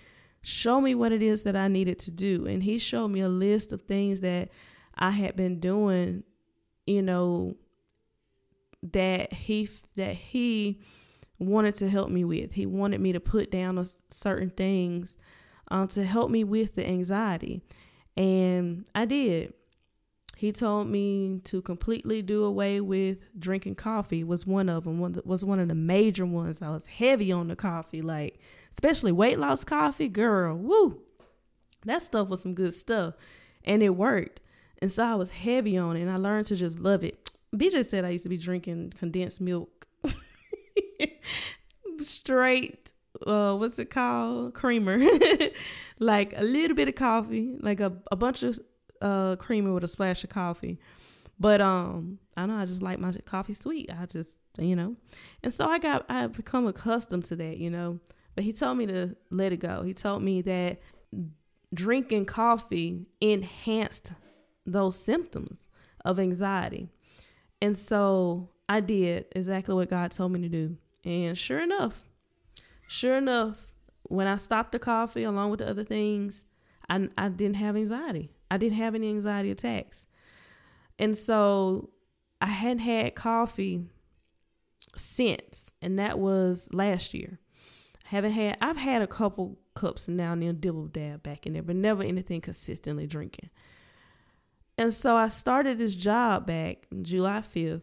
show 0.47 0.79
me 0.79 0.95
what 0.95 1.11
it 1.11 1.21
is 1.21 1.43
that 1.43 1.57
I 1.57 1.67
needed 1.67 1.99
to 1.99 2.11
do. 2.11 2.45
And 2.45 2.63
he 2.63 2.79
showed 2.79 3.09
me 3.09 3.19
a 3.19 3.27
list 3.27 3.73
of 3.73 3.81
things 3.81 4.21
that 4.21 4.49
I 4.95 5.11
had 5.11 5.35
been 5.35 5.59
doing, 5.59 6.23
you 6.85 7.01
know, 7.01 7.57
that 8.93 9.33
he 9.33 9.69
that 9.95 10.15
he 10.15 10.79
wanted 11.37 11.75
to 11.75 11.89
help 11.89 12.09
me 12.09 12.23
with. 12.23 12.53
He 12.53 12.65
wanted 12.65 13.01
me 13.01 13.11
to 13.11 13.19
put 13.19 13.51
down 13.51 13.83
certain 14.09 14.49
things 14.49 15.17
uh, 15.69 15.87
to 15.87 16.03
help 16.03 16.31
me 16.31 16.43
with 16.43 16.75
the 16.75 16.87
anxiety, 16.87 17.61
and 18.15 18.87
I 18.95 19.05
did. 19.05 19.53
He 20.37 20.51
told 20.51 20.87
me 20.87 21.41
to 21.45 21.63
completely 21.63 22.21
do 22.21 22.43
away 22.43 22.79
with 22.79 23.17
drinking 23.39 23.73
coffee. 23.75 24.23
Was 24.23 24.45
one 24.45 24.69
of 24.69 24.83
them. 24.83 24.99
One 24.99 25.19
was 25.25 25.43
one 25.43 25.59
of 25.59 25.67
the 25.67 25.75
major 25.75 26.27
ones. 26.27 26.61
I 26.61 26.69
was 26.69 26.85
heavy 26.85 27.31
on 27.31 27.47
the 27.47 27.55
coffee, 27.55 28.03
like 28.03 28.39
especially 28.71 29.11
weight 29.11 29.39
loss 29.39 29.63
coffee. 29.63 30.07
Girl, 30.07 30.55
woo, 30.55 31.01
that 31.85 32.03
stuff 32.03 32.27
was 32.27 32.41
some 32.41 32.53
good 32.53 32.73
stuff, 32.73 33.15
and 33.63 33.81
it 33.81 33.95
worked. 33.95 34.39
And 34.79 34.91
so 34.91 35.03
I 35.03 35.15
was 35.15 35.31
heavy 35.31 35.75
on 35.77 35.97
it, 35.97 36.01
and 36.01 36.11
I 36.11 36.17
learned 36.17 36.45
to 36.47 36.55
just 36.55 36.79
love 36.79 37.03
it. 37.03 37.31
BJ 37.55 37.83
said 37.85 38.05
I 38.05 38.09
used 38.09 38.23
to 38.23 38.29
be 38.29 38.37
drinking 38.37 38.93
condensed 38.95 39.41
milk, 39.41 39.87
straight. 41.99 42.93
Uh, 43.25 43.55
what's 43.55 43.79
it 43.79 43.89
called? 43.89 44.53
Creamer, 44.53 44.99
like 45.99 46.37
a 46.37 46.43
little 46.43 46.75
bit 46.75 46.87
of 46.87 46.95
coffee, 46.95 47.57
like 47.59 47.79
a, 47.79 47.93
a 48.11 48.15
bunch 48.15 48.43
of 48.43 48.59
uh 48.99 49.35
creamer 49.35 49.73
with 49.73 49.83
a 49.83 49.87
splash 49.87 50.23
of 50.23 50.29
coffee. 50.29 50.79
But 51.39 51.61
um, 51.61 52.19
I 52.35 52.45
know 52.45 52.55
I 52.55 52.65
just 52.65 52.81
like 52.81 52.99
my 52.99 53.11
coffee 53.25 53.53
sweet. 53.53 53.91
I 53.91 54.05
just 54.05 54.39
you 54.57 54.75
know, 54.75 54.95
and 55.43 55.53
so 55.53 55.67
I 55.67 55.79
got 55.79 56.05
I've 56.09 56.33
become 56.33 56.67
accustomed 56.67 57.25
to 57.25 57.35
that, 57.35 57.57
you 57.57 57.69
know. 57.69 57.99
But 58.35 58.43
he 58.43 58.53
told 58.53 58.77
me 58.77 58.85
to 58.87 59.15
let 59.31 59.51
it 59.51 59.57
go. 59.57 59.83
He 59.83 59.93
told 59.93 60.23
me 60.23 60.41
that 60.43 60.79
drinking 61.73 62.25
coffee 62.25 63.07
enhanced 63.19 64.11
those 64.65 64.97
symptoms 64.97 65.69
of 66.03 66.19
anxiety, 66.19 66.89
and 67.61 67.77
so 67.77 68.49
I 68.67 68.79
did 68.79 69.25
exactly 69.35 69.75
what 69.75 69.89
God 69.89 70.11
told 70.11 70.31
me 70.31 70.41
to 70.41 70.49
do. 70.49 70.77
And 71.05 71.37
sure 71.37 71.59
enough, 71.59 72.06
sure 72.87 73.17
enough, 73.17 73.57
when 74.03 74.27
I 74.27 74.37
stopped 74.37 74.71
the 74.71 74.79
coffee 74.79 75.23
along 75.23 75.51
with 75.51 75.59
the 75.59 75.69
other 75.69 75.83
things, 75.83 76.45
I, 76.89 77.09
I 77.17 77.29
didn't 77.29 77.57
have 77.57 77.75
anxiety. 77.75 78.31
I 78.49 78.57
didn't 78.57 78.77
have 78.77 78.95
any 78.95 79.09
anxiety 79.09 79.51
attacks. 79.51 80.05
And 80.97 81.17
so 81.17 81.89
I 82.41 82.47
hadn't 82.47 82.79
had 82.79 83.15
coffee 83.15 83.85
since, 84.95 85.73
and 85.81 85.99
that 85.99 86.17
was 86.17 86.67
last 86.71 87.13
year. 87.13 87.39
I 88.05 88.09
haven't 88.09 88.31
had, 88.31 88.57
I've 88.61 88.77
had 88.77 89.01
a 89.01 89.07
couple 89.07 89.59
cups 89.75 90.07
now 90.07 90.33
and 90.33 90.41
then, 90.41 90.59
dibble 90.59 90.87
dab 90.87 91.23
back 91.23 91.45
in 91.45 91.53
there, 91.53 91.63
but 91.63 91.75
never 91.75 92.03
anything 92.03 92.41
consistently 92.41 93.05
drinking. 93.05 93.49
And 94.77 94.93
so 94.93 95.15
I 95.15 95.27
started 95.27 95.77
this 95.77 95.95
job 95.95 96.45
back 96.47 96.87
July 97.01 97.39
5th. 97.39 97.81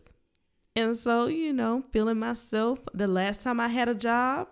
And 0.77 0.97
so, 0.97 1.27
you 1.27 1.53
know, 1.53 1.85
feeling 1.93 2.19
myself. 2.19 2.81
The 2.95 3.07
last 3.07 3.43
time 3.43 3.61
I 3.61 3.69
had 3.69 3.89
a 3.89 3.95
job, 3.95 4.49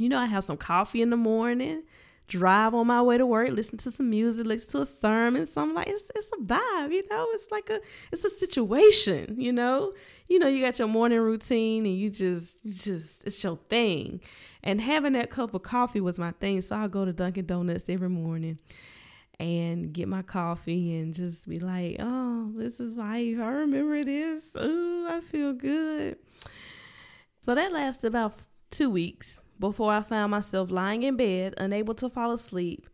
you 0.00 0.08
know, 0.08 0.18
I 0.18 0.26
have 0.26 0.44
some 0.44 0.56
coffee 0.56 1.02
in 1.02 1.10
the 1.10 1.16
morning, 1.16 1.82
drive 2.26 2.74
on 2.74 2.86
my 2.86 3.02
way 3.02 3.18
to 3.18 3.26
work, 3.26 3.50
listen 3.50 3.76
to 3.78 3.90
some 3.90 4.08
music, 4.08 4.46
listen 4.46 4.72
to 4.72 4.82
a 4.82 4.86
sermon, 4.86 5.46
something 5.46 5.74
like 5.74 5.88
it's 5.88 6.10
it's 6.14 6.30
a 6.38 6.42
vibe, 6.42 6.92
you 6.92 7.06
know. 7.08 7.26
It's 7.32 7.50
like 7.50 7.68
a 7.70 7.80
it's 8.12 8.24
a 8.24 8.30
situation, 8.30 9.36
you 9.38 9.52
know. 9.52 9.92
You 10.28 10.38
know, 10.38 10.48
you 10.48 10.64
got 10.64 10.78
your 10.78 10.88
morning 10.88 11.18
routine 11.18 11.84
and 11.86 11.96
you 11.96 12.08
just 12.08 12.64
you 12.64 12.72
just 12.72 13.24
it's 13.24 13.42
your 13.42 13.58
thing. 13.68 14.20
And 14.62 14.80
having 14.80 15.14
that 15.14 15.30
cup 15.30 15.54
of 15.54 15.62
coffee 15.62 16.00
was 16.00 16.18
my 16.18 16.32
thing. 16.32 16.60
So 16.60 16.76
I'll 16.76 16.88
go 16.88 17.04
to 17.04 17.12
Dunkin' 17.12 17.46
Donuts 17.46 17.88
every 17.88 18.10
morning 18.10 18.58
and 19.38 19.92
get 19.92 20.06
my 20.06 20.20
coffee 20.20 20.98
and 20.98 21.14
just 21.14 21.48
be 21.48 21.58
like, 21.58 21.96
oh, 21.98 22.52
this 22.54 22.78
is 22.78 22.96
life. 22.96 23.38
I 23.40 23.48
remember 23.48 24.04
this. 24.04 24.54
Oh, 24.54 25.08
I 25.10 25.20
feel 25.20 25.54
good. 25.54 26.18
So 27.40 27.54
that 27.54 27.72
lasted 27.72 28.08
about 28.08 28.34
two 28.70 28.90
weeks 28.90 29.40
before 29.60 29.92
I 29.92 30.02
found 30.02 30.30
myself 30.30 30.70
lying 30.70 31.02
in 31.02 31.16
bed, 31.16 31.54
unable 31.58 31.94
to 31.94 32.08
fall 32.08 32.32
asleep, 32.32 32.88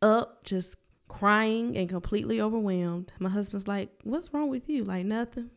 up, 0.00 0.44
just 0.44 0.76
crying 1.08 1.76
and 1.76 1.88
completely 1.88 2.40
overwhelmed. 2.40 3.12
My 3.18 3.28
husband's 3.28 3.68
like, 3.68 3.90
What's 4.04 4.32
wrong 4.32 4.48
with 4.48 4.68
you? 4.68 4.84
Like, 4.84 5.04
nothing. 5.04 5.50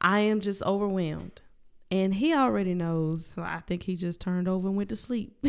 I 0.00 0.20
am 0.20 0.40
just 0.40 0.62
overwhelmed. 0.62 1.42
And 1.90 2.14
he 2.14 2.32
already 2.32 2.72
knows. 2.72 3.26
So 3.34 3.42
I 3.42 3.60
think 3.66 3.82
he 3.82 3.96
just 3.96 4.20
turned 4.20 4.48
over 4.48 4.68
and 4.68 4.76
went 4.76 4.88
to 4.90 4.96
sleep. 4.96 5.44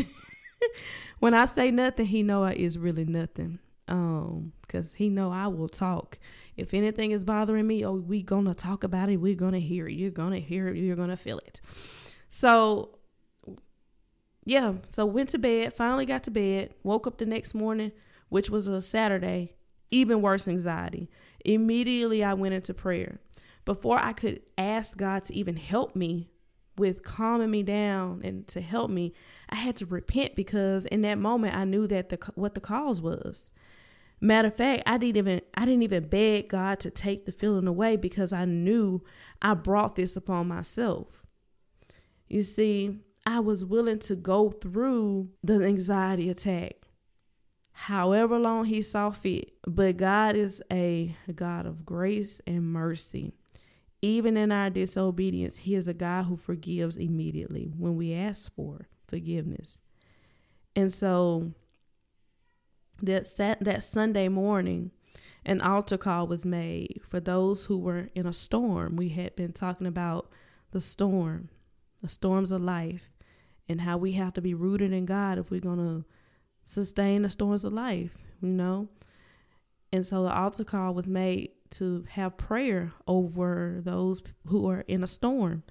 when 1.20 1.32
I 1.32 1.46
say 1.46 1.70
nothing, 1.70 2.06
he 2.06 2.22
know 2.22 2.44
it's 2.44 2.76
really 2.76 3.04
nothing 3.04 3.60
um 3.88 4.52
because 4.62 4.94
he 4.94 5.08
know 5.08 5.30
i 5.30 5.46
will 5.46 5.68
talk 5.68 6.18
if 6.56 6.72
anything 6.72 7.10
is 7.10 7.24
bothering 7.24 7.66
me 7.66 7.84
oh 7.84 7.94
we 7.94 8.22
gonna 8.22 8.54
talk 8.54 8.84
about 8.84 9.08
it 9.08 9.16
we're 9.16 9.34
gonna 9.34 9.58
hear 9.58 9.88
it 9.88 9.92
you're 9.92 10.10
gonna 10.10 10.38
hear 10.38 10.68
it 10.68 10.76
you're 10.76 10.96
gonna 10.96 11.16
feel 11.16 11.38
it 11.38 11.60
so 12.28 12.98
yeah 14.44 14.74
so 14.86 15.06
went 15.06 15.28
to 15.28 15.38
bed 15.38 15.72
finally 15.72 16.06
got 16.06 16.22
to 16.22 16.30
bed 16.30 16.72
woke 16.82 17.06
up 17.06 17.18
the 17.18 17.26
next 17.26 17.54
morning 17.54 17.92
which 18.28 18.50
was 18.50 18.66
a 18.66 18.82
saturday 18.82 19.54
even 19.92 20.22
worse 20.22 20.48
anxiety. 20.48 21.08
Immediately 21.44 22.24
i 22.24 22.34
went 22.34 22.54
into 22.54 22.74
prayer. 22.74 23.20
Before 23.64 23.98
i 23.98 24.12
could 24.12 24.40
ask 24.58 24.96
god 24.96 25.24
to 25.24 25.34
even 25.34 25.56
help 25.56 25.94
me 25.94 26.30
with 26.76 27.04
calming 27.04 27.50
me 27.50 27.62
down 27.62 28.22
and 28.24 28.48
to 28.48 28.60
help 28.60 28.90
me 28.90 29.12
i 29.50 29.54
had 29.54 29.76
to 29.76 29.84
repent 29.84 30.34
because 30.34 30.86
in 30.86 31.02
that 31.02 31.18
moment 31.18 31.54
i 31.54 31.64
knew 31.64 31.86
that 31.86 32.08
the 32.08 32.18
what 32.34 32.54
the 32.54 32.60
cause 32.60 33.00
was. 33.00 33.52
Matter 34.24 34.48
of 34.48 34.56
fact, 34.56 34.84
I 34.86 34.98
didn't 34.98 35.16
even 35.16 35.40
I 35.54 35.64
didn't 35.64 35.82
even 35.82 36.08
beg 36.08 36.48
God 36.48 36.80
to 36.80 36.90
take 36.90 37.26
the 37.26 37.32
feeling 37.32 37.66
away 37.66 37.96
because 37.96 38.32
I 38.32 38.44
knew 38.44 39.02
I 39.42 39.54
brought 39.54 39.96
this 39.96 40.16
upon 40.16 40.46
myself. 40.46 41.24
You 42.28 42.44
see, 42.44 43.00
I 43.24 43.40
was 43.40 43.64
willing 43.64 44.00
to 44.00 44.16
go 44.16 44.50
through 44.50 45.30
the 45.42 45.64
anxiety 45.64 46.28
attack 46.28 46.82
however 47.72 48.38
long 48.38 48.64
he 48.66 48.82
saw 48.82 49.10
fit. 49.10 49.52
But 49.66 49.96
God 49.96 50.36
is 50.36 50.62
a 50.70 51.16
God 51.34 51.66
of 51.66 51.84
grace 51.84 52.40
and 52.46 52.72
mercy. 52.72 53.32
Even 54.00 54.36
in 54.36 54.50
our 54.50 54.70
disobedience, 54.70 55.58
He 55.58 55.74
is 55.74 55.86
a 55.86 55.94
God 55.94 56.24
who 56.24 56.36
forgives 56.36 56.96
immediately 56.96 57.72
when 57.76 57.96
we 57.96 58.12
ask 58.14 58.52
for 58.54 58.88
forgiveness. 59.06 59.80
And 60.74 60.92
so 60.92 61.52
that 63.00 63.26
sat, 63.26 63.62
that 63.62 63.84
Sunday 63.84 64.28
morning, 64.28 64.90
an 65.44 65.60
altar 65.60 65.96
call 65.96 66.26
was 66.26 66.44
made 66.44 67.00
for 67.08 67.20
those 67.20 67.66
who 67.66 67.78
were 67.78 68.08
in 68.14 68.26
a 68.26 68.32
storm. 68.32 68.96
We 68.96 69.10
had 69.10 69.36
been 69.36 69.52
talking 69.52 69.86
about 69.86 70.30
the 70.72 70.80
storm, 70.80 71.48
the 72.02 72.08
storms 72.08 72.52
of 72.52 72.60
life, 72.60 73.10
and 73.68 73.80
how 73.80 73.96
we 73.96 74.12
have 74.12 74.34
to 74.34 74.42
be 74.42 74.54
rooted 74.54 74.92
in 74.92 75.06
God 75.06 75.38
if 75.38 75.50
we're 75.50 75.60
going 75.60 75.78
to 75.78 76.04
sustain 76.64 77.22
the 77.22 77.28
storms 77.28 77.64
of 77.64 77.72
life, 77.72 78.16
you 78.40 78.48
know? 78.48 78.88
And 79.92 80.06
so 80.06 80.24
the 80.24 80.34
altar 80.34 80.64
call 80.64 80.94
was 80.94 81.06
made 81.06 81.50
to 81.70 82.04
have 82.10 82.36
prayer 82.36 82.92
over 83.06 83.80
those 83.82 84.22
who 84.46 84.68
are 84.68 84.84
in 84.88 85.02
a 85.02 85.06
storm. 85.06 85.62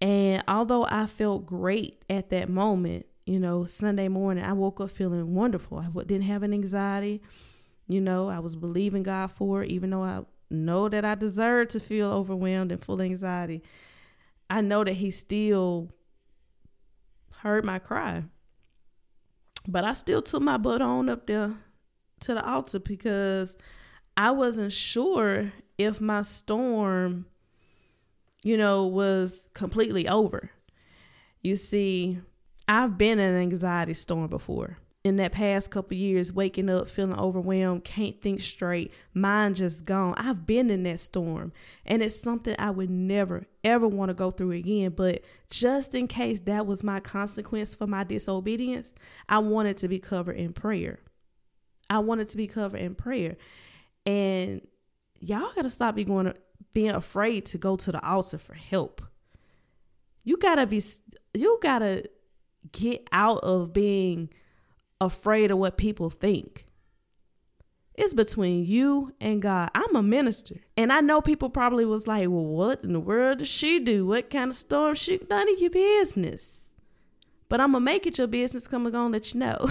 And 0.00 0.42
although 0.48 0.86
I 0.88 1.06
felt 1.06 1.44
great 1.44 2.02
at 2.08 2.30
that 2.30 2.48
moment, 2.48 3.06
you 3.26 3.38
know, 3.38 3.64
Sunday 3.64 4.08
morning, 4.08 4.44
I 4.44 4.54
woke 4.54 4.80
up 4.80 4.90
feeling 4.90 5.34
wonderful. 5.34 5.78
I 5.78 5.88
didn't 6.04 6.22
have 6.22 6.42
an 6.42 6.54
anxiety. 6.54 7.22
You 7.86 8.00
know, 8.00 8.28
I 8.28 8.38
was 8.38 8.56
believing 8.56 9.02
God 9.02 9.30
for 9.30 9.62
it, 9.62 9.70
even 9.70 9.90
though 9.90 10.02
I 10.02 10.22
know 10.50 10.88
that 10.88 11.04
I 11.04 11.14
deserve 11.14 11.68
to 11.68 11.80
feel 11.80 12.10
overwhelmed 12.10 12.72
and 12.72 12.82
full 12.82 12.94
of 12.96 13.00
anxiety. 13.02 13.62
I 14.50 14.60
know 14.60 14.84
that 14.84 14.94
He 14.94 15.10
still 15.10 15.90
heard 17.40 17.64
my 17.64 17.78
cry. 17.78 18.24
But 19.66 19.84
I 19.84 19.92
still 19.92 20.20
took 20.20 20.42
my 20.42 20.56
butt 20.56 20.82
on 20.82 21.08
up 21.08 21.26
there 21.26 21.54
to 22.20 22.34
the 22.34 22.46
altar 22.46 22.80
because 22.80 23.56
I 24.16 24.30
wasn't 24.32 24.72
sure 24.72 25.52
if 25.78 26.00
my 26.00 26.22
storm, 26.22 27.26
you 28.42 28.56
know, 28.56 28.86
was 28.86 29.48
completely 29.54 30.08
over. 30.08 30.50
You 31.42 31.56
see, 31.56 32.18
I've 32.68 32.98
been 32.98 33.18
in 33.18 33.34
an 33.34 33.40
anxiety 33.40 33.94
storm 33.94 34.28
before. 34.28 34.78
In 35.02 35.16
that 35.16 35.32
past 35.32 35.70
couple 35.70 35.96
years, 35.96 36.30
waking 36.30 36.68
up 36.68 36.86
feeling 36.86 37.18
overwhelmed, 37.18 37.84
can't 37.84 38.20
think 38.20 38.40
straight, 38.40 38.92
mind 39.14 39.56
just 39.56 39.86
gone. 39.86 40.12
I've 40.18 40.44
been 40.44 40.68
in 40.68 40.82
that 40.82 41.00
storm, 41.00 41.52
and 41.86 42.02
it's 42.02 42.20
something 42.20 42.54
I 42.58 42.70
would 42.70 42.90
never 42.90 43.46
ever 43.64 43.88
want 43.88 44.10
to 44.10 44.14
go 44.14 44.30
through 44.30 44.52
again. 44.52 44.92
But 44.94 45.22
just 45.48 45.94
in 45.94 46.06
case 46.06 46.40
that 46.40 46.66
was 46.66 46.82
my 46.82 47.00
consequence 47.00 47.74
for 47.74 47.86
my 47.86 48.04
disobedience, 48.04 48.94
I 49.26 49.38
wanted 49.38 49.78
to 49.78 49.88
be 49.88 49.98
covered 49.98 50.36
in 50.36 50.52
prayer. 50.52 51.00
I 51.88 52.00
wanted 52.00 52.28
to 52.28 52.36
be 52.36 52.46
covered 52.46 52.80
in 52.80 52.94
prayer, 52.94 53.38
and 54.04 54.60
y'all 55.18 55.50
got 55.54 55.62
to 55.62 55.70
stop 55.70 55.94
being 55.94 56.08
going 56.08 56.34
being 56.74 56.90
afraid 56.90 57.46
to 57.46 57.58
go 57.58 57.76
to 57.76 57.90
the 57.90 58.06
altar 58.06 58.36
for 58.36 58.54
help. 58.54 59.00
You 60.24 60.36
gotta 60.36 60.66
be, 60.66 60.82
you 61.32 61.58
gotta 61.62 62.04
get 62.72 63.08
out 63.10 63.38
of 63.38 63.72
being 63.72 64.30
afraid 65.00 65.50
of 65.50 65.58
what 65.58 65.76
people 65.76 66.10
think. 66.10 66.66
It's 67.94 68.14
between 68.14 68.64
you 68.64 69.14
and 69.20 69.42
God. 69.42 69.70
I'm 69.74 69.94
a 69.94 70.02
minister. 70.02 70.56
And 70.76 70.92
I 70.92 71.00
know 71.00 71.20
people 71.20 71.50
probably 71.50 71.84
was 71.84 72.06
like, 72.06 72.28
well, 72.28 72.44
what 72.44 72.82
in 72.82 72.94
the 72.94 73.00
world 73.00 73.38
does 73.38 73.48
she 73.48 73.78
do? 73.78 74.06
What 74.06 74.30
kind 74.30 74.50
of 74.50 74.56
storm 74.56 74.94
she 74.94 75.20
none 75.28 75.52
of 75.52 75.60
your 75.60 75.70
business. 75.70 76.74
But 77.48 77.60
I'm 77.60 77.72
gonna 77.72 77.84
make 77.84 78.06
it 78.06 78.16
your 78.16 78.28
business 78.28 78.68
coming 78.68 78.94
on 78.94 79.12
let 79.12 79.34
you 79.34 79.40
know. 79.40 79.68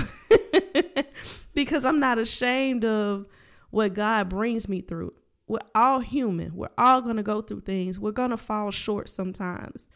because 1.54 1.86
I'm 1.86 2.00
not 2.00 2.20
ashamed 2.20 2.86
of 2.86 3.26
what 3.72 3.94
God 3.94 4.30
brings 4.30 4.68
me 4.68 4.82
through. 4.82 5.14
We're 5.48 5.60
all 5.74 6.00
human. 6.00 6.56
We're 6.56 6.70
all 6.78 7.02
gonna 7.02 7.24
go 7.24 7.42
through 7.42 7.62
things. 7.62 8.00
We're 8.00 8.12
gonna 8.12 8.38
fall 8.38 8.70
short 8.70 9.10
sometimes. 9.10 9.90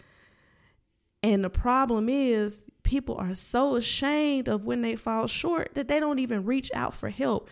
And 1.22 1.44
the 1.44 1.50
problem 1.50 2.10
is 2.10 2.66
people 2.94 3.16
are 3.18 3.34
so 3.34 3.76
ashamed 3.76 4.48
of 4.48 4.66
when 4.66 4.84
they 4.84 4.96
fall 4.96 5.26
short 5.26 5.74
that 5.74 5.88
they 5.88 6.00
don't 6.00 6.20
even 6.20 6.46
reach 6.46 6.70
out 6.76 6.94
for 6.94 7.10
help. 7.10 7.50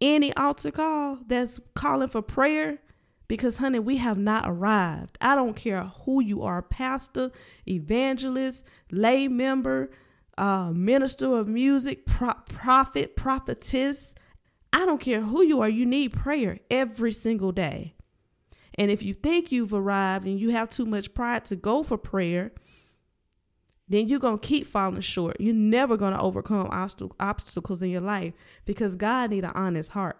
Any 0.00 0.32
altar 0.34 0.70
call 0.70 1.18
that's 1.26 1.60
calling 1.74 2.08
for 2.08 2.22
prayer, 2.22 2.78
because 3.26 3.58
honey, 3.58 3.80
we 3.80 3.98
have 3.98 4.16
not 4.16 4.44
arrived. 4.46 5.18
I 5.20 5.34
don't 5.34 5.54
care 5.54 5.82
who 6.06 6.22
you 6.22 6.42
are 6.42 6.62
pastor, 6.62 7.30
evangelist, 7.68 8.64
lay 8.90 9.28
member, 9.28 9.90
uh, 10.38 10.70
minister 10.72 11.36
of 11.36 11.48
music, 11.48 12.06
pro- 12.06 12.40
prophet, 12.46 13.14
prophetess. 13.14 14.14
I 14.72 14.86
don't 14.86 15.02
care 15.02 15.20
who 15.20 15.42
you 15.42 15.60
are, 15.60 15.68
you 15.68 15.84
need 15.84 16.14
prayer 16.14 16.60
every 16.70 17.12
single 17.12 17.52
day. 17.52 17.94
And 18.78 18.90
if 18.90 19.02
you 19.02 19.12
think 19.12 19.52
you've 19.52 19.74
arrived 19.74 20.24
and 20.24 20.40
you 20.40 20.48
have 20.52 20.70
too 20.70 20.86
much 20.86 21.12
pride 21.12 21.44
to 21.46 21.56
go 21.56 21.82
for 21.82 21.98
prayer, 21.98 22.52
then 23.88 24.08
you're 24.08 24.18
going 24.18 24.38
to 24.38 24.46
keep 24.46 24.66
falling 24.66 25.00
short. 25.00 25.36
You're 25.40 25.54
never 25.54 25.96
going 25.96 26.12
to 26.12 26.20
overcome 26.20 26.68
obstacles 26.70 27.82
in 27.82 27.90
your 27.90 28.00
life 28.00 28.34
because 28.64 28.96
God 28.96 29.30
need 29.30 29.44
an 29.44 29.52
honest 29.54 29.90
heart. 29.90 30.18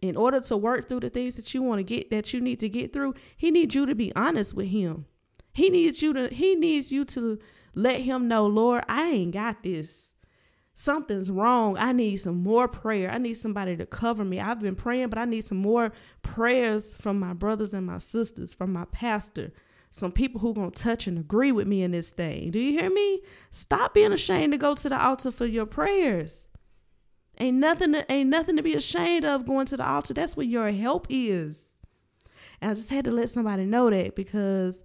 In 0.00 0.16
order 0.16 0.40
to 0.40 0.56
work 0.56 0.88
through 0.88 1.00
the 1.00 1.10
things 1.10 1.36
that 1.36 1.54
you 1.54 1.62
want 1.62 1.78
to 1.78 1.82
get 1.82 2.10
that 2.10 2.34
you 2.34 2.40
need 2.40 2.60
to 2.60 2.68
get 2.68 2.92
through, 2.92 3.14
he 3.36 3.50
needs 3.50 3.74
you 3.74 3.86
to 3.86 3.94
be 3.94 4.14
honest 4.14 4.54
with 4.54 4.68
him. 4.68 5.06
He 5.52 5.70
needs 5.70 6.02
you 6.02 6.12
to 6.12 6.28
he 6.28 6.54
needs 6.54 6.92
you 6.92 7.04
to 7.06 7.38
let 7.74 8.02
him 8.02 8.28
know, 8.28 8.46
Lord, 8.46 8.84
I 8.88 9.08
ain't 9.08 9.32
got 9.32 9.62
this. 9.62 10.12
Something's 10.74 11.30
wrong. 11.30 11.76
I 11.78 11.92
need 11.92 12.16
some 12.16 12.42
more 12.42 12.66
prayer. 12.66 13.10
I 13.10 13.18
need 13.18 13.34
somebody 13.34 13.76
to 13.76 13.86
cover 13.86 14.24
me. 14.24 14.40
I've 14.40 14.60
been 14.60 14.74
praying, 14.74 15.08
but 15.08 15.18
I 15.18 15.24
need 15.24 15.44
some 15.44 15.58
more 15.58 15.92
prayers 16.22 16.94
from 16.94 17.20
my 17.20 17.32
brothers 17.32 17.72
and 17.72 17.86
my 17.86 17.98
sisters, 17.98 18.52
from 18.52 18.72
my 18.72 18.84
pastor, 18.86 19.52
some 19.94 20.10
people 20.10 20.40
who 20.40 20.52
to 20.54 20.70
touch 20.72 21.06
and 21.06 21.16
agree 21.16 21.52
with 21.52 21.68
me 21.68 21.84
in 21.84 21.92
this 21.92 22.10
thing. 22.10 22.50
Do 22.50 22.58
you 22.58 22.76
hear 22.76 22.90
me? 22.90 23.22
Stop 23.52 23.94
being 23.94 24.10
ashamed 24.10 24.52
to 24.52 24.58
go 24.58 24.74
to 24.74 24.88
the 24.88 25.00
altar 25.00 25.30
for 25.30 25.46
your 25.46 25.66
prayers. 25.66 26.48
Ain't 27.38 27.58
nothing 27.58 27.92
to, 27.92 28.12
ain't 28.12 28.28
nothing 28.28 28.56
to 28.56 28.62
be 28.64 28.74
ashamed 28.74 29.24
of 29.24 29.46
going 29.46 29.66
to 29.66 29.76
the 29.76 29.88
altar. 29.88 30.12
That's 30.12 30.36
where 30.36 30.44
your 30.44 30.68
help 30.72 31.06
is. 31.08 31.76
And 32.60 32.72
I 32.72 32.74
just 32.74 32.90
had 32.90 33.04
to 33.04 33.12
let 33.12 33.30
somebody 33.30 33.66
know 33.66 33.88
that 33.88 34.16
because 34.16 34.82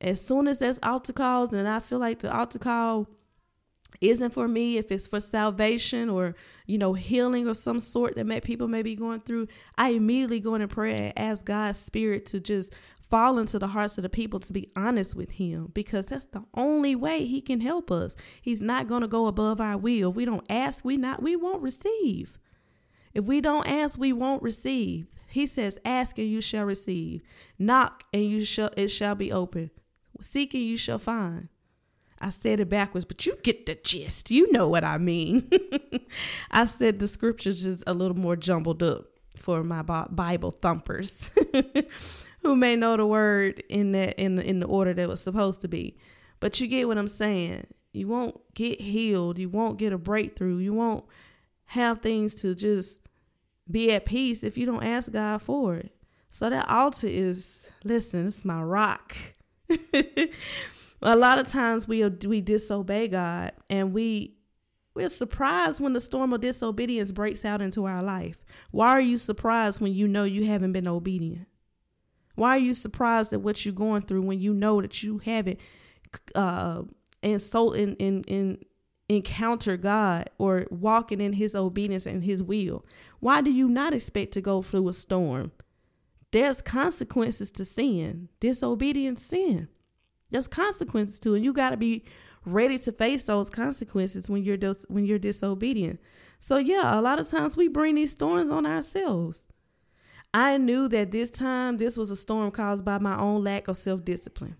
as 0.00 0.24
soon 0.24 0.46
as 0.46 0.58
there's 0.58 0.78
altar 0.84 1.12
calls 1.12 1.52
and 1.52 1.66
I 1.66 1.80
feel 1.80 1.98
like 1.98 2.20
the 2.20 2.32
altar 2.32 2.60
call 2.60 3.08
isn't 4.00 4.30
for 4.30 4.46
me, 4.46 4.78
if 4.78 4.92
it's 4.92 5.08
for 5.08 5.18
salvation 5.18 6.08
or, 6.08 6.36
you 6.64 6.78
know, 6.78 6.92
healing 6.92 7.48
or 7.48 7.54
some 7.54 7.80
sort 7.80 8.14
that 8.14 8.44
people 8.44 8.68
may 8.68 8.82
be 8.82 8.94
going 8.94 9.18
through, 9.18 9.48
I 9.76 9.90
immediately 9.90 10.38
go 10.38 10.54
into 10.54 10.68
prayer 10.68 11.06
and 11.06 11.18
ask 11.18 11.44
God's 11.44 11.80
spirit 11.80 12.24
to 12.26 12.38
just 12.38 12.72
fall 13.08 13.38
into 13.38 13.58
the 13.58 13.68
hearts 13.68 13.96
of 13.98 14.02
the 14.02 14.08
people 14.08 14.40
to 14.40 14.52
be 14.52 14.70
honest 14.76 15.14
with 15.14 15.32
him 15.32 15.70
because 15.74 16.06
that's 16.06 16.26
the 16.26 16.44
only 16.54 16.94
way 16.94 17.24
he 17.26 17.40
can 17.40 17.60
help 17.60 17.90
us. 17.90 18.16
He's 18.40 18.62
not 18.62 18.86
going 18.86 19.02
to 19.02 19.08
go 19.08 19.26
above 19.26 19.60
our 19.60 19.78
will. 19.78 20.10
If 20.10 20.16
we 20.16 20.24
don't 20.24 20.46
ask, 20.48 20.84
we 20.84 20.96
not 20.96 21.22
we 21.22 21.36
won't 21.36 21.62
receive. 21.62 22.38
If 23.14 23.24
we 23.24 23.40
don't 23.40 23.66
ask, 23.66 23.98
we 23.98 24.12
won't 24.12 24.42
receive. 24.42 25.06
He 25.28 25.46
says, 25.46 25.78
"Ask 25.84 26.18
and 26.18 26.28
you 26.28 26.40
shall 26.40 26.64
receive. 26.64 27.22
Knock 27.58 28.04
and 28.12 28.24
you 28.24 28.44
shall 28.44 28.70
it 28.76 28.88
shall 28.88 29.14
be 29.14 29.32
open. 29.32 29.70
Seek 30.20 30.54
and 30.54 30.62
you 30.62 30.76
shall 30.76 30.98
find." 30.98 31.48
I 32.20 32.30
said 32.30 32.58
it 32.58 32.68
backwards, 32.68 33.04
but 33.04 33.24
you 33.26 33.36
get 33.42 33.66
the 33.66 33.76
gist. 33.76 34.30
You 34.30 34.50
know 34.50 34.68
what 34.68 34.82
I 34.82 34.98
mean. 34.98 35.48
I 36.50 36.64
said 36.64 36.98
the 36.98 37.06
scriptures 37.06 37.62
just 37.62 37.84
a 37.86 37.94
little 37.94 38.16
more 38.16 38.34
jumbled 38.34 38.82
up 38.82 39.06
for 39.36 39.62
my 39.62 39.82
Bible 39.82 40.50
thumpers 40.50 41.30
who 42.42 42.56
may 42.56 42.76
know 42.76 42.96
the 42.96 43.06
word 43.06 43.62
in 43.68 43.92
that 43.92 44.18
in 44.18 44.38
in 44.38 44.60
the 44.60 44.66
order 44.66 44.94
that 44.94 45.08
was 45.08 45.20
supposed 45.20 45.60
to 45.62 45.68
be. 45.68 45.96
But 46.40 46.60
you 46.60 46.66
get 46.66 46.88
what 46.88 46.98
I'm 46.98 47.08
saying. 47.08 47.66
You 47.92 48.08
won't 48.08 48.40
get 48.54 48.80
healed. 48.80 49.38
You 49.38 49.48
won't 49.48 49.78
get 49.78 49.92
a 49.92 49.98
breakthrough. 49.98 50.58
You 50.58 50.72
won't 50.72 51.04
have 51.66 52.00
things 52.00 52.34
to 52.36 52.54
just 52.54 53.00
be 53.70 53.92
at 53.92 54.06
peace 54.06 54.42
if 54.42 54.56
you 54.56 54.66
don't 54.66 54.84
ask 54.84 55.12
God 55.12 55.42
for 55.42 55.74
it. 55.76 55.94
So 56.30 56.48
that 56.48 56.68
altar 56.68 57.06
is 57.08 57.66
listen, 57.84 58.26
it's 58.26 58.44
my 58.44 58.62
rock. 58.62 59.16
a 61.02 61.16
lot 61.16 61.38
of 61.38 61.48
times 61.48 61.88
we 61.88 62.04
we 62.04 62.40
disobey 62.40 63.08
God 63.08 63.52
and 63.68 63.92
we 63.92 64.34
we're 64.94 65.08
surprised 65.08 65.80
when 65.80 65.92
the 65.92 66.00
storm 66.00 66.32
of 66.32 66.40
disobedience 66.40 67.12
breaks 67.12 67.44
out 67.44 67.62
into 67.62 67.84
our 67.84 68.02
life. 68.02 68.44
Why 68.72 68.88
are 68.88 69.00
you 69.00 69.16
surprised 69.16 69.80
when 69.80 69.92
you 69.92 70.08
know 70.08 70.24
you 70.24 70.46
haven't 70.46 70.72
been 70.72 70.88
obedient? 70.88 71.46
Why 72.38 72.50
are 72.50 72.58
you 72.58 72.74
surprised 72.74 73.32
at 73.32 73.40
what 73.40 73.64
you're 73.64 73.74
going 73.74 74.02
through 74.02 74.22
when 74.22 74.40
you 74.40 74.54
know 74.54 74.80
that 74.80 75.02
you 75.02 75.18
haven't 75.18 75.60
uh 76.34 76.82
insult 77.22 77.76
in 77.76 77.94
in 77.96 78.22
in 78.24 78.58
encounter 79.08 79.76
God 79.76 80.30
or 80.38 80.66
walking 80.70 81.20
in 81.20 81.34
his 81.34 81.54
obedience 81.54 82.06
and 82.06 82.24
his 82.24 82.42
will? 82.42 82.84
Why 83.20 83.40
do 83.40 83.50
you 83.50 83.68
not 83.68 83.92
expect 83.92 84.32
to 84.32 84.40
go 84.40 84.62
through 84.62 84.88
a 84.88 84.92
storm? 84.92 85.52
There's 86.30 86.60
consequences 86.60 87.50
to 87.52 87.64
sin. 87.64 88.28
Disobedience 88.38 89.22
sin. 89.22 89.68
There's 90.30 90.46
consequences 90.46 91.18
to 91.20 91.34
it. 91.34 91.38
And 91.38 91.44
you 91.44 91.52
got 91.52 91.70
to 91.70 91.76
be 91.76 92.04
ready 92.44 92.78
to 92.80 92.92
face 92.92 93.24
those 93.24 93.50
consequences 93.50 94.28
when 94.28 94.44
you're 94.44 94.56
dis- 94.56 94.84
when 94.88 95.04
you're 95.04 95.18
disobedient. 95.18 96.00
So 96.38 96.56
yeah, 96.58 96.98
a 96.98 97.02
lot 97.02 97.18
of 97.18 97.28
times 97.28 97.56
we 97.56 97.68
bring 97.68 97.94
these 97.94 98.12
storms 98.12 98.50
on 98.50 98.66
ourselves. 98.66 99.44
I 100.34 100.58
knew 100.58 100.88
that 100.88 101.10
this 101.10 101.30
time 101.30 101.78
this 101.78 101.96
was 101.96 102.10
a 102.10 102.16
storm 102.16 102.50
caused 102.50 102.84
by 102.84 102.98
my 102.98 103.18
own 103.18 103.42
lack 103.44 103.68
of 103.68 103.76
self 103.76 104.04
discipline. 104.04 104.56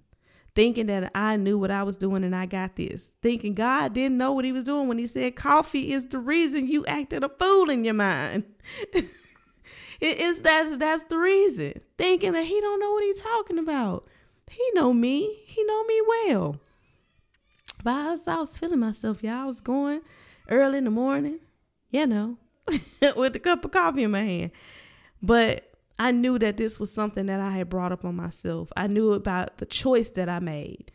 Thinking 0.55 0.87
that 0.87 1.13
I 1.15 1.37
knew 1.37 1.57
what 1.59 1.71
I 1.71 1.85
was 1.85 1.97
doing 1.97 2.25
and 2.25 2.35
I 2.35 2.47
got 2.47 2.75
this. 2.75 3.13
Thinking 3.23 3.55
God 3.55 3.93
didn't 3.93 4.19
know 4.19 4.33
what 4.33 4.45
he 4.45 4.51
was 4.51 4.65
doing 4.65 4.89
when 4.89 4.99
he 4.99 5.07
said 5.07 5.37
coffee 5.37 5.93
is 5.93 6.07
the 6.07 6.19
reason 6.19 6.67
you 6.67 6.85
acted 6.87 7.23
a 7.23 7.29
fool 7.29 7.71
in 7.71 7.85
your 7.85 7.95
mind. 7.95 8.45
it 8.93 9.07
is 10.01 10.41
that's 10.41 10.77
that's 10.79 11.05
the 11.05 11.19
reason. 11.19 11.75
Thinking 11.97 12.33
that 12.33 12.45
he 12.45 12.61
don't 12.61 12.81
know 12.81 12.93
what 12.93 13.05
he's 13.05 13.23
talking 13.23 13.59
about. 13.59 14.09
He 14.51 14.65
know 14.75 14.93
me. 14.93 15.43
He 15.45 15.63
know 15.65 15.85
me 15.85 16.01
well. 16.09 16.57
But 17.85 17.93
I 17.95 18.11
was, 18.11 18.27
I 18.27 18.37
was 18.37 18.59
feeling 18.59 18.81
myself, 18.81 19.23
y'all. 19.23 19.43
I 19.43 19.45
was 19.45 19.61
going 19.61 20.01
early 20.49 20.79
in 20.79 20.85
the 20.85 20.91
morning, 20.91 21.39
you 21.91 22.07
know, 22.07 22.39
with 23.17 23.37
a 23.37 23.39
cup 23.39 23.65
of 23.65 23.71
coffee 23.71 24.03
in 24.03 24.11
my 24.11 24.23
hand. 24.25 24.51
But 25.23 25.73
I 25.99 26.13
knew 26.13 26.39
that 26.39 26.57
this 26.57 26.79
was 26.79 26.93
something 26.93 27.27
that 27.27 27.41
I 27.41 27.51
had 27.51 27.69
brought 27.69 27.93
up 27.93 28.05
on 28.05 28.15
myself. 28.17 28.73
I 28.77 28.87
knew 28.87 29.13
about 29.13 29.59
the 29.59 29.67
choice 29.67 30.11
that 30.11 30.29
I 30.29 30.39
made. 30.39 30.93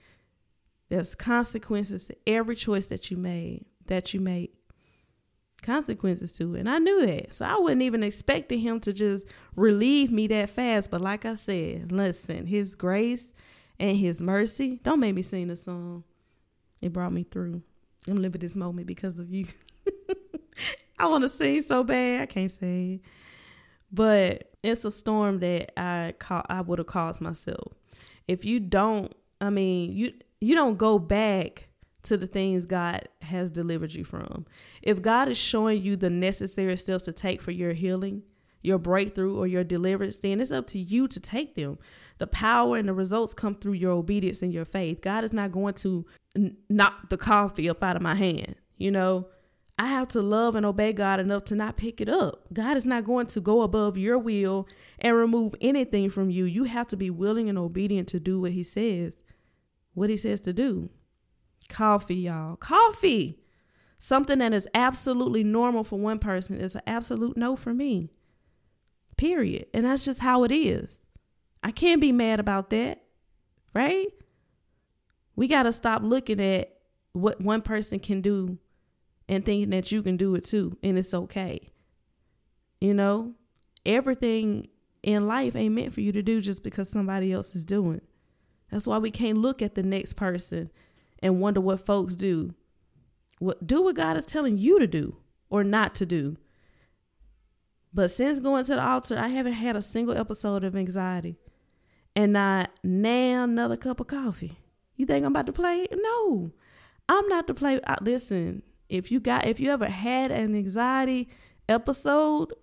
There's 0.89 1.15
consequences 1.15 2.07
to 2.07 2.15
every 2.27 2.55
choice 2.55 2.88
that 2.88 3.12
you 3.12 3.17
made, 3.17 3.65
that 3.88 4.13
you 4.13 4.19
make. 4.19 4.53
consequences 5.62 6.31
to 6.33 6.55
it. 6.55 6.59
And 6.59 6.69
I 6.69 6.79
knew 6.79 7.05
that. 7.05 7.33
So 7.33 7.45
I 7.45 7.57
wasn't 7.57 7.83
even 7.83 8.03
expecting 8.03 8.59
him 8.59 8.79
to 8.81 8.91
just 8.91 9.27
relieve 9.55 10.12
me 10.12 10.27
that 10.27 10.49
fast. 10.49 10.91
But 10.91 11.01
like 11.01 11.25
I 11.25 11.36
said, 11.36 11.91
listen, 11.91 12.45
his 12.45 12.75
grace 12.75 13.31
and 13.79 13.97
his 13.97 14.21
mercy. 14.21 14.79
Don't 14.83 14.99
make 14.99 15.15
me 15.15 15.21
sing 15.21 15.47
the 15.47 15.55
song. 15.55 16.03
It 16.81 16.91
brought 16.91 17.13
me 17.13 17.23
through. 17.23 17.62
I'm 18.09 18.17
living 18.17 18.41
this 18.41 18.57
moment 18.57 18.88
because 18.88 19.17
of 19.19 19.29
you. 19.29 19.47
I 20.99 21.07
want 21.07 21.23
to 21.23 21.29
sing 21.29 21.62
so 21.62 21.83
bad. 21.83 22.21
I 22.21 22.25
can't 22.25 22.51
sing 22.51 23.01
but 23.93 24.51
it's 24.63 24.86
a 24.86 24.91
storm 24.91 25.39
that 25.39 25.79
I 25.79 26.15
ca- 26.17 26.45
I 26.49 26.62
would 26.62 26.79
have 26.79 26.88
caused 26.88 27.21
myself. 27.21 27.73
If 28.27 28.43
you 28.43 28.60
don't, 28.60 29.13
I 29.39 29.49
mean, 29.49 29.95
you 29.95 30.13
you 30.41 30.56
don't 30.56 30.77
go 30.77 30.99
back 30.99 31.67
to 32.03 32.17
the 32.17 32.27
things 32.27 32.65
God 32.65 33.08
has 33.21 33.49
delivered 33.49 33.93
you 33.93 34.03
from. 34.03 34.45
If 34.82 35.01
God 35.01 35.29
is 35.29 35.38
showing 35.38 35.82
you 35.82 35.95
the 35.95 36.10
necessary 36.10 36.75
steps 36.75 37.06
to 37.06 37.13
take 37.13 37.41
for 37.41 37.51
your 37.51 37.71
healing, 37.73 38.23
your 38.62 38.77
breakthrough, 38.77 39.38
or 39.38 39.47
your 39.47 39.63
deliverance, 39.63 40.17
then 40.17 40.41
it's 40.41 40.51
up 40.51 40.67
to 40.67 40.79
you 40.79 41.08
to 41.08 41.19
take 41.19 41.56
them. 41.56 41.77
The 42.17 42.27
power 42.27 42.77
and 42.77 42.88
the 42.88 42.93
results 42.93 43.34
come 43.34 43.56
through 43.56 43.73
your 43.73 43.91
obedience 43.91 44.41
and 44.41 44.53
your 44.53 44.65
faith. 44.65 45.01
God 45.01 45.23
is 45.23 45.34
not 45.34 45.51
going 45.51 45.73
to 45.75 46.06
knock 46.69 47.10
the 47.10 47.17
coffee 47.17 47.69
up 47.69 47.84
out 47.84 47.95
of 47.95 48.01
my 48.01 48.15
hand. 48.15 48.56
You 48.77 48.91
know, 48.91 49.27
I 49.77 49.88
have 49.88 50.07
to 50.09 50.21
love 50.21 50.55
and 50.55 50.65
obey 50.65 50.93
God 50.93 51.19
enough 51.19 51.45
to 51.45 51.55
not 51.55 51.77
pick 51.77 51.99
it 51.99 52.07
up. 52.07 52.45
God 52.53 52.77
is 52.77 52.86
not 52.86 53.03
going 53.03 53.25
to 53.27 53.41
go 53.41 53.62
above 53.62 53.97
your 53.97 54.19
will 54.19 54.67
and 54.99 55.15
remove 55.15 55.55
anything 55.62 56.09
from 56.09 56.29
you. 56.29 56.45
You 56.45 56.65
have 56.65 56.88
to 56.89 56.97
be 56.97 57.09
willing 57.09 57.49
and 57.49 57.57
obedient 57.57 58.07
to 58.09 58.19
do 58.19 58.39
what 58.39 58.51
He 58.51 58.63
says, 58.63 59.17
what 59.93 60.09
He 60.09 60.17
says 60.17 60.39
to 60.41 60.53
do. 60.53 60.89
Coffee, 61.69 62.15
y'all. 62.15 62.55
Coffee. 62.55 63.39
Something 63.97 64.39
that 64.39 64.53
is 64.53 64.67
absolutely 64.75 65.43
normal 65.43 65.83
for 65.83 65.97
one 65.97 66.19
person 66.19 66.59
is 66.59 66.75
an 66.75 66.81
absolute 66.86 67.38
no 67.38 67.55
for 67.55 67.73
me. 67.73 68.12
Period. 69.17 69.67
And 69.73 69.86
that's 69.86 70.05
just 70.05 70.19
how 70.19 70.43
it 70.43 70.51
is. 70.51 71.05
I 71.63 71.71
can't 71.71 72.01
be 72.01 72.12
mad 72.12 72.39
about 72.39 72.69
that, 72.71 73.01
right? 73.73 74.07
We 75.36 75.47
got 75.47 75.63
to 75.63 75.71
stop 75.71 76.03
looking 76.03 76.41
at 76.41 76.77
what 77.13 77.41
one 77.41 77.62
person 77.62 77.99
can 77.99 78.21
do 78.21 78.59
and 79.27 79.45
thinking 79.45 79.69
that 79.71 79.91
you 79.91 80.01
can 80.01 80.17
do 80.17 80.36
it 80.36 80.43
too 80.43 80.77
and 80.83 80.97
it's 80.97 81.13
okay. 81.13 81.71
You 82.81 82.93
know, 82.93 83.33
everything 83.86 84.67
in 85.01 85.27
life 85.27 85.55
ain't 85.55 85.75
meant 85.75 85.93
for 85.93 86.01
you 86.01 86.12
to 86.12 86.21
do 86.21 86.41
just 86.41 86.63
because 86.63 86.89
somebody 86.89 87.31
else 87.31 87.55
is 87.55 87.63
doing. 87.63 88.01
That's 88.71 88.88
why 88.88 88.97
we 88.97 89.12
can't 89.12 89.38
look 89.38 89.62
at 89.62 89.75
the 89.75 89.83
next 89.83 90.13
person 90.13 90.69
and 91.21 91.39
wonder 91.39 91.62
what 91.62 91.86
folks 91.86 92.15
do. 92.15 92.53
What 93.39 93.65
do 93.65 93.83
what 93.83 93.95
God 93.95 94.17
is 94.17 94.25
telling 94.25 94.57
you 94.57 94.79
to 94.79 94.88
do 94.88 95.17
or 95.49 95.63
not 95.63 95.93
to 95.95 96.05
do. 96.05 96.38
But 97.93 98.09
since 98.09 98.39
going 98.39 98.65
to 98.65 98.75
the 98.75 98.83
altar, 98.83 99.17
I 99.17 99.27
haven't 99.27 99.53
had 99.53 99.75
a 99.75 99.81
single 99.81 100.17
episode 100.17 100.63
of 100.63 100.75
anxiety. 100.75 101.38
And 102.15 102.33
not 102.33 102.71
now 102.83 103.43
another 103.43 103.77
cup 103.77 103.99
of 103.99 104.07
coffee. 104.07 104.57
You 104.95 105.05
think 105.05 105.25
I'm 105.25 105.31
about 105.31 105.45
to 105.45 105.53
play? 105.53 105.88
No. 105.91 106.51
I'm 107.07 107.27
not 107.27 107.47
to 107.47 107.53
play. 107.53 107.79
I, 107.86 107.97
Listen, 108.01 108.63
if 108.93 109.12
you 109.12 109.19
got 109.19 109.47
if 109.47 109.60
you 109.60 109.71
ever 109.71 109.88
had 109.88 110.32
an 110.32 110.56
anxiety 110.56 111.27
episode 111.67 112.53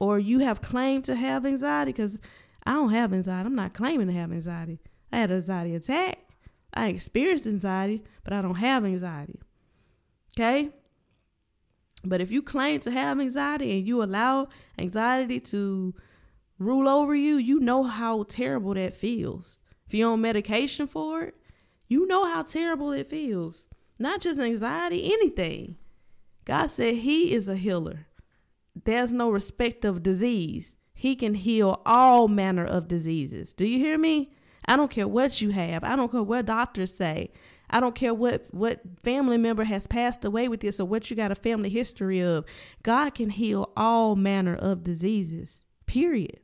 or 0.00 0.18
you 0.18 0.40
have 0.40 0.60
claimed 0.60 1.04
to 1.04 1.14
have 1.14 1.46
anxiety 1.46 1.92
because 1.92 2.20
i 2.66 2.72
don't 2.72 2.90
have 2.90 3.12
anxiety. 3.12 3.46
I'm 3.46 3.54
not 3.54 3.72
claiming 3.72 4.08
to 4.08 4.12
have 4.12 4.32
anxiety. 4.32 4.80
I 5.12 5.18
had 5.18 5.30
an 5.30 5.36
anxiety 5.36 5.74
attack. 5.76 6.18
I 6.74 6.88
experienced 6.88 7.46
anxiety 7.46 8.02
but 8.24 8.32
i 8.32 8.42
don't 8.42 8.56
have 8.56 8.84
anxiety. 8.84 9.38
Okay? 10.36 10.70
But 12.02 12.20
if 12.20 12.32
you 12.32 12.42
claim 12.42 12.80
to 12.80 12.90
have 12.90 13.20
anxiety 13.20 13.78
and 13.78 13.86
you 13.86 14.02
allow 14.02 14.48
anxiety 14.76 15.38
to 15.40 15.94
rule 16.58 16.88
over 16.88 17.14
you 17.14 17.36
you 17.36 17.60
know 17.60 17.84
how 17.84 18.24
terrible 18.24 18.74
that 18.74 18.92
feels. 18.92 19.62
If 19.86 19.94
you're 19.94 20.12
on 20.12 20.20
medication 20.20 20.88
for 20.88 21.22
it, 21.22 21.34
you 21.86 22.08
know 22.08 22.24
how 22.24 22.42
terrible 22.42 22.90
it 22.90 23.08
feels. 23.08 23.66
Not 24.00 24.22
just 24.22 24.40
anxiety, 24.40 25.12
anything. 25.12 25.76
God 26.46 26.68
said 26.68 26.96
He 26.96 27.34
is 27.34 27.46
a 27.46 27.54
healer. 27.54 28.06
There's 28.84 29.12
no 29.12 29.30
respect 29.30 29.84
of 29.84 30.02
disease. 30.02 30.76
He 30.94 31.14
can 31.14 31.34
heal 31.34 31.82
all 31.84 32.26
manner 32.26 32.64
of 32.64 32.88
diseases. 32.88 33.52
Do 33.52 33.66
you 33.66 33.78
hear 33.78 33.98
me? 33.98 34.32
I 34.66 34.76
don't 34.76 34.90
care 34.90 35.06
what 35.06 35.40
you 35.40 35.50
have. 35.50 35.84
I 35.84 35.96
don't 35.96 36.10
care 36.10 36.22
what 36.22 36.46
doctors 36.46 36.94
say. 36.94 37.30
I 37.68 37.78
don't 37.78 37.94
care 37.94 38.14
what 38.14 38.46
what 38.50 38.80
family 39.02 39.38
member 39.38 39.64
has 39.64 39.86
passed 39.86 40.24
away 40.24 40.48
with 40.48 40.60
this 40.60 40.80
or 40.80 40.86
what 40.86 41.10
you 41.10 41.16
got 41.16 41.30
a 41.30 41.36
family 41.36 41.68
history 41.68 42.20
of. 42.20 42.44
God 42.82 43.14
can 43.14 43.30
heal 43.30 43.70
all 43.76 44.16
manner 44.16 44.56
of 44.56 44.82
diseases. 44.82 45.64
Period. 45.86 46.40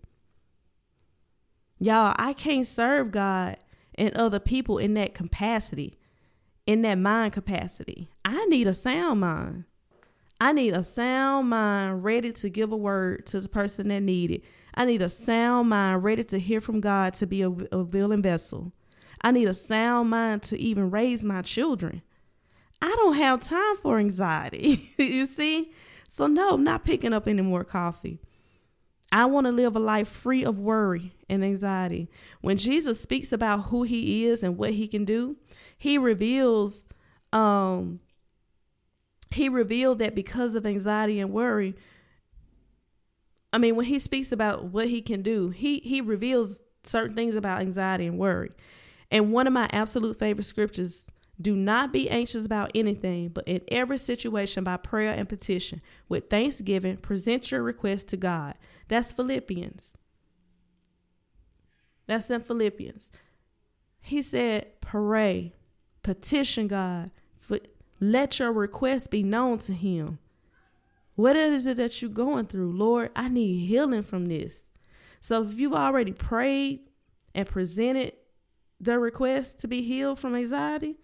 Y'all, 1.78 2.14
I 2.18 2.32
can't 2.32 2.66
serve 2.66 3.10
God 3.10 3.56
and 3.94 4.14
other 4.14 4.40
people 4.40 4.78
in 4.78 4.94
that 4.94 5.14
capacity, 5.14 5.98
in 6.66 6.82
that 6.82 6.98
mind 6.98 7.32
capacity. 7.32 8.08
I 8.24 8.44
need 8.46 8.66
a 8.66 8.74
sound 8.74 9.20
mind. 9.20 9.64
I 10.40 10.52
need 10.52 10.74
a 10.74 10.82
sound 10.82 11.48
mind 11.48 12.04
ready 12.04 12.32
to 12.32 12.50
give 12.50 12.70
a 12.70 12.76
word 12.76 13.24
to 13.26 13.40
the 13.40 13.48
person 13.48 13.88
that 13.88 14.02
need 14.02 14.30
it. 14.30 14.44
I 14.74 14.84
need 14.84 15.00
a 15.00 15.08
sound 15.08 15.70
mind 15.70 16.04
ready 16.04 16.24
to 16.24 16.38
hear 16.38 16.60
from 16.60 16.80
God 16.80 17.14
to 17.14 17.26
be 17.26 17.42
a, 17.42 17.48
a 17.72 17.82
willing 17.82 18.20
vessel. 18.20 18.72
I 19.22 19.30
need 19.30 19.48
a 19.48 19.54
sound 19.54 20.10
mind 20.10 20.42
to 20.44 20.58
even 20.58 20.90
raise 20.90 21.24
my 21.24 21.40
children. 21.40 22.02
I 22.82 22.88
don't 22.88 23.14
have 23.14 23.40
time 23.40 23.76
for 23.76 23.98
anxiety. 23.98 24.90
you 24.98 25.24
see? 25.24 25.72
So, 26.08 26.26
no, 26.26 26.50
I'm 26.54 26.64
not 26.64 26.84
picking 26.84 27.14
up 27.14 27.26
any 27.26 27.42
more 27.42 27.64
coffee. 27.64 28.20
I 29.12 29.24
want 29.26 29.46
to 29.46 29.52
live 29.52 29.76
a 29.76 29.80
life 29.80 30.08
free 30.08 30.44
of 30.44 30.58
worry 30.58 31.14
and 31.28 31.44
anxiety. 31.44 32.10
When 32.40 32.56
Jesus 32.56 33.00
speaks 33.00 33.32
about 33.32 33.66
who 33.66 33.84
he 33.84 34.26
is 34.26 34.42
and 34.42 34.56
what 34.56 34.72
he 34.72 34.88
can 34.88 35.04
do, 35.04 35.36
he 35.78 35.98
reveals 35.98 36.84
um 37.32 38.00
he 39.30 39.48
revealed 39.48 39.98
that 39.98 40.14
because 40.14 40.54
of 40.54 40.64
anxiety 40.64 41.20
and 41.20 41.32
worry, 41.32 41.74
I 43.52 43.58
mean, 43.58 43.76
when 43.76 43.86
he 43.86 43.98
speaks 43.98 44.32
about 44.32 44.64
what 44.64 44.88
he 44.88 45.02
can 45.02 45.22
do, 45.22 45.50
he 45.50 45.78
he 45.80 46.00
reveals 46.00 46.60
certain 46.84 47.16
things 47.16 47.36
about 47.36 47.60
anxiety 47.60 48.06
and 48.06 48.18
worry. 48.18 48.50
And 49.10 49.32
one 49.32 49.46
of 49.46 49.52
my 49.52 49.68
absolute 49.72 50.18
favorite 50.18 50.44
scriptures 50.44 51.06
do 51.40 51.54
not 51.54 51.92
be 51.92 52.08
anxious 52.08 52.46
about 52.46 52.70
anything, 52.74 53.28
but 53.28 53.46
in 53.46 53.60
every 53.68 53.98
situation 53.98 54.64
by 54.64 54.76
prayer 54.76 55.12
and 55.12 55.28
petition, 55.28 55.82
with 56.08 56.30
thanksgiving, 56.30 56.96
present 56.96 57.50
your 57.50 57.62
request 57.62 58.08
to 58.08 58.16
God. 58.16 58.54
That's 58.88 59.12
Philippians. 59.12 59.94
That's 62.06 62.30
in 62.30 62.40
Philippians. 62.40 63.10
He 64.00 64.22
said, 64.22 64.80
pray, 64.80 65.52
petition 66.02 66.68
God, 66.68 67.10
for, 67.38 67.58
let 68.00 68.38
your 68.38 68.52
request 68.52 69.10
be 69.10 69.22
known 69.22 69.58
to 69.60 69.72
Him. 69.72 70.18
What 71.16 71.34
is 71.34 71.66
it 71.66 71.76
that 71.78 72.00
you're 72.00 72.10
going 72.10 72.46
through? 72.46 72.72
Lord, 72.72 73.10
I 73.16 73.28
need 73.28 73.66
healing 73.66 74.02
from 74.02 74.26
this. 74.26 74.70
So 75.20 75.42
if 75.42 75.58
you've 75.58 75.72
already 75.74 76.12
prayed 76.12 76.80
and 77.34 77.48
presented 77.48 78.12
the 78.80 78.98
request 78.98 79.58
to 79.60 79.68
be 79.68 79.82
healed 79.82 80.20
from 80.20 80.36
anxiety, 80.36 80.96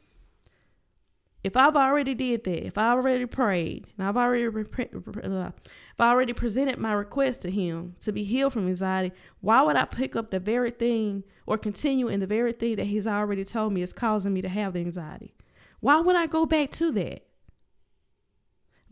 if 1.45 1.57
I've 1.57 1.77
already 1.77 2.15
did 2.15 2.45
that, 2.45 2.67
if 2.67 2.79
I 2.79 2.91
already 2.91 3.27
prayed, 3.27 3.87
and 3.97 4.07
I've 4.07 4.17
already 4.17 4.47
uh, 4.47 5.51
if 5.95 6.01
I 6.01 6.11
already 6.11 6.33
presented 6.33 6.79
my 6.79 6.93
request 6.93 7.43
to 7.43 7.51
him 7.51 7.97
to 8.01 8.13
be 8.13 8.25
healed 8.25 8.53
from 8.53 8.69
anxiety, 8.69 9.13
why 9.41 9.63
would 9.63 9.77
I 9.77 9.85
pick 9.85 10.17
up 10.17 10.31
the 10.31 10.41
very 10.41 10.71
thing 10.71 11.25
or 11.47 11.59
continue 11.59 12.09
in 12.09 12.21
the 12.21 12.27
very 12.27 12.53
thing 12.53 12.77
that 12.77 12.85
he's 12.85 13.07
already 13.07 13.45
told 13.45 13.75
me 13.75 13.83
is 13.83 13.93
causing 13.93 14.33
me 14.33 14.43
to 14.43 14.49
have 14.49 14.73
the 14.73 14.81
anxiety? 14.81 15.35
Why 15.81 16.01
would 16.01 16.17
I 16.17 16.27
go 16.27 16.47
back 16.47 16.71
to 16.73 16.93
that? 16.93 17.25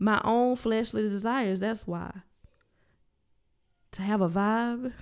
my 0.01 0.19
own 0.23 0.55
fleshly 0.55 1.03
desires. 1.03 1.59
That's 1.59 1.85
why. 1.85 2.11
To 3.91 4.01
have 4.01 4.19
a 4.19 4.27
vibe, 4.27 4.93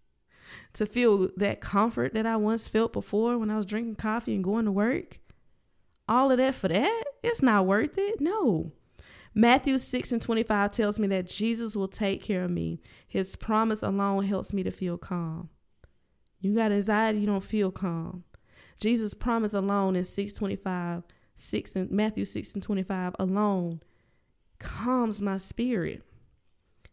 to 0.74 0.84
feel 0.84 1.30
that 1.36 1.62
comfort 1.62 2.12
that 2.12 2.26
I 2.26 2.36
once 2.36 2.68
felt 2.68 2.92
before 2.92 3.38
when 3.38 3.50
I 3.50 3.56
was 3.56 3.64
drinking 3.64 3.96
coffee 3.96 4.34
and 4.34 4.44
going 4.44 4.66
to 4.66 4.72
work. 4.72 5.20
All 6.08 6.30
of 6.30 6.38
that 6.38 6.54
for 6.54 6.68
that? 6.68 7.04
It's 7.22 7.42
not 7.42 7.66
worth 7.66 7.98
it. 7.98 8.20
No. 8.20 8.72
Matthew 9.34 9.76
6 9.78 10.12
and 10.12 10.22
25 10.22 10.70
tells 10.70 10.98
me 10.98 11.08
that 11.08 11.26
Jesus 11.26 11.76
will 11.76 11.88
take 11.88 12.22
care 12.22 12.44
of 12.44 12.50
me. 12.50 12.80
His 13.06 13.36
promise 13.36 13.82
alone 13.82 14.24
helps 14.24 14.52
me 14.52 14.62
to 14.62 14.70
feel 14.70 14.96
calm. 14.96 15.50
You 16.40 16.54
got 16.54 16.72
anxiety, 16.72 17.18
you 17.18 17.26
don't 17.26 17.44
feel 17.44 17.70
calm. 17.70 18.24
Jesus' 18.80 19.14
promise 19.14 19.52
alone 19.52 19.96
in 19.96 20.04
625, 20.04 21.02
6 21.34 21.76
and 21.76 21.90
Matthew 21.90 22.24
6 22.24 22.54
and 22.54 22.62
25 22.62 23.16
alone 23.18 23.80
calms 24.58 25.20
my 25.20 25.38
spirit, 25.38 26.02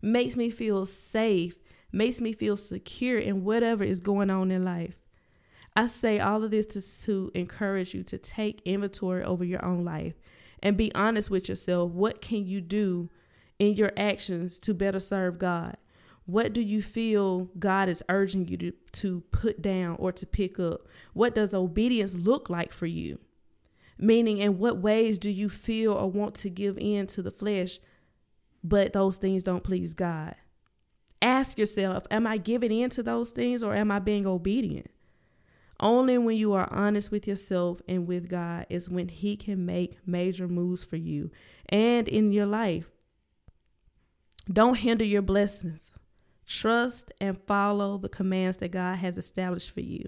makes 0.02 0.36
me 0.36 0.50
feel 0.50 0.86
safe, 0.86 1.56
makes 1.92 2.20
me 2.20 2.34
feel 2.34 2.58
secure 2.58 3.20
in 3.20 3.44
whatever 3.44 3.84
is 3.84 4.02
going 4.02 4.30
on 4.30 4.52
in 4.52 4.66
life. 4.66 5.03
I 5.76 5.88
say 5.88 6.20
all 6.20 6.44
of 6.44 6.52
this 6.52 6.66
to, 6.68 6.82
to 7.06 7.32
encourage 7.34 7.94
you 7.94 8.04
to 8.04 8.18
take 8.18 8.62
inventory 8.64 9.24
over 9.24 9.44
your 9.44 9.64
own 9.66 9.84
life 9.84 10.14
and 10.62 10.78
be 10.78 10.94
honest 10.94 11.30
with 11.30 11.50
yourself. 11.50 11.92
What 11.92 12.22
can 12.22 12.46
you 12.46 12.62
do 12.62 13.10
in 13.60 13.74
your 13.74 13.92
actions 13.98 14.60
to 14.60 14.74
better 14.74 15.00
serve 15.00 15.40
God? 15.40 15.78
What 16.26 16.54
do 16.54 16.62
you 16.62 16.82
feel 16.82 17.50
God 17.60 17.90
is 17.90 18.04
urging 18.08 18.48
you 18.48 18.58
to, 18.58 18.72
to 18.94 19.22
put 19.32 19.62
down 19.62 19.98
or 20.00 20.12
to 20.14 20.26
pick 20.26 20.60
up? 20.60 20.88
What 21.14 21.36
does 21.36 21.54
obedience 21.54 22.16
look 22.16 22.50
like 22.50 22.72
for 22.72 22.86
you? 22.86 23.20
Meaning, 23.98 24.38
in 24.38 24.58
what 24.58 24.78
ways 24.78 25.18
do 25.18 25.30
you 25.30 25.50
feel 25.50 25.94
or 25.94 26.10
want 26.10 26.36
to 26.36 26.50
give 26.50 26.78
in 26.78 27.08
to 27.08 27.22
the 27.22 27.32
flesh, 27.32 27.80
but 28.64 28.94
those 28.94 29.18
things 29.18 29.44
don't 29.44 29.64
please 29.64 29.94
God? 29.94 30.36
Ask 31.22 31.58
yourself, 31.58 32.06
am 32.10 32.26
I 32.26 32.38
giving 32.38 32.72
in 32.72 32.90
to 32.92 33.04
those 33.04 33.32
things 33.32 33.62
or 33.62 33.76
am 33.76 33.92
I 33.92 34.00
being 34.00 34.26
obedient? 34.26 34.90
Only 35.84 36.18
when 36.18 36.38
you 36.38 36.54
are 36.54 36.72
honest 36.72 37.12
with 37.12 37.28
yourself 37.28 37.82
and 37.90 38.08
with 38.08 38.30
God 38.30 38.66
is 38.70 38.88
when 38.88 39.10
He 39.10 39.36
can 39.36 39.66
make 39.66 39.98
major 40.08 40.48
moves 40.48 40.82
for 40.82 40.96
you 40.96 41.30
and 41.68 42.08
in 42.08 42.32
your 42.32 42.46
life. 42.46 42.90
Don't 44.52 44.78
hinder 44.78 45.04
your 45.04 45.22
blessings. 45.22 45.92
Trust 46.46 47.12
and 47.20 47.38
follow 47.48 47.98
the 47.98 48.08
commands 48.08 48.58
that 48.58 48.72
God 48.72 48.96
has 49.00 49.18
established 49.18 49.72
for 49.72 49.82
you. 49.82 50.08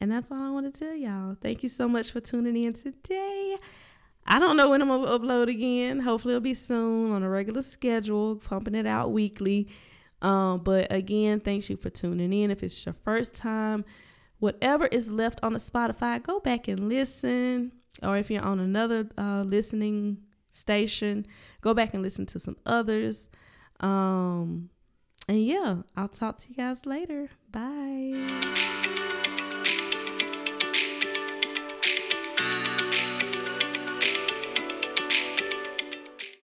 And 0.00 0.10
that's 0.10 0.30
all 0.30 0.42
I 0.42 0.50
want 0.50 0.72
to 0.72 0.80
tell 0.80 0.94
y'all. 0.94 1.36
Thank 1.38 1.62
you 1.62 1.68
so 1.68 1.86
much 1.86 2.10
for 2.10 2.20
tuning 2.20 2.56
in 2.56 2.72
today. 2.72 3.58
I 4.26 4.38
don't 4.38 4.56
know 4.56 4.70
when 4.70 4.80
I'm 4.80 4.88
going 4.88 5.04
to 5.04 5.10
upload 5.10 5.48
again. 5.48 6.00
Hopefully, 6.00 6.32
it'll 6.32 6.40
be 6.40 6.54
soon 6.54 7.12
on 7.12 7.22
a 7.22 7.28
regular 7.28 7.62
schedule, 7.62 8.36
pumping 8.36 8.74
it 8.74 8.86
out 8.86 9.12
weekly. 9.12 9.68
Um, 10.22 10.60
but 10.60 10.90
again, 10.90 11.40
thanks 11.40 11.68
you 11.68 11.76
for 11.76 11.90
tuning 11.90 12.32
in. 12.32 12.50
If 12.50 12.62
it's 12.62 12.86
your 12.86 12.94
first 13.04 13.34
time, 13.34 13.84
whatever 14.38 14.86
is 14.86 15.10
left 15.10 15.40
on 15.42 15.52
the 15.52 15.58
Spotify, 15.58 16.22
go 16.22 16.40
back 16.40 16.68
and 16.68 16.88
listen. 16.88 17.72
Or 18.02 18.16
if 18.16 18.30
you're 18.30 18.42
on 18.42 18.60
another 18.60 19.08
uh, 19.18 19.44
listening 19.46 20.18
station, 20.50 21.26
go 21.60 21.74
back 21.74 21.94
and 21.94 22.02
listen 22.02 22.26
to 22.26 22.38
some 22.38 22.56
others. 22.64 23.28
Um, 23.80 24.70
and 25.28 25.44
yeah, 25.44 25.82
I'll 25.96 26.08
talk 26.08 26.38
to 26.38 26.48
you 26.48 26.54
guys 26.54 26.86
later. 26.86 27.28
Bye. 27.50 28.87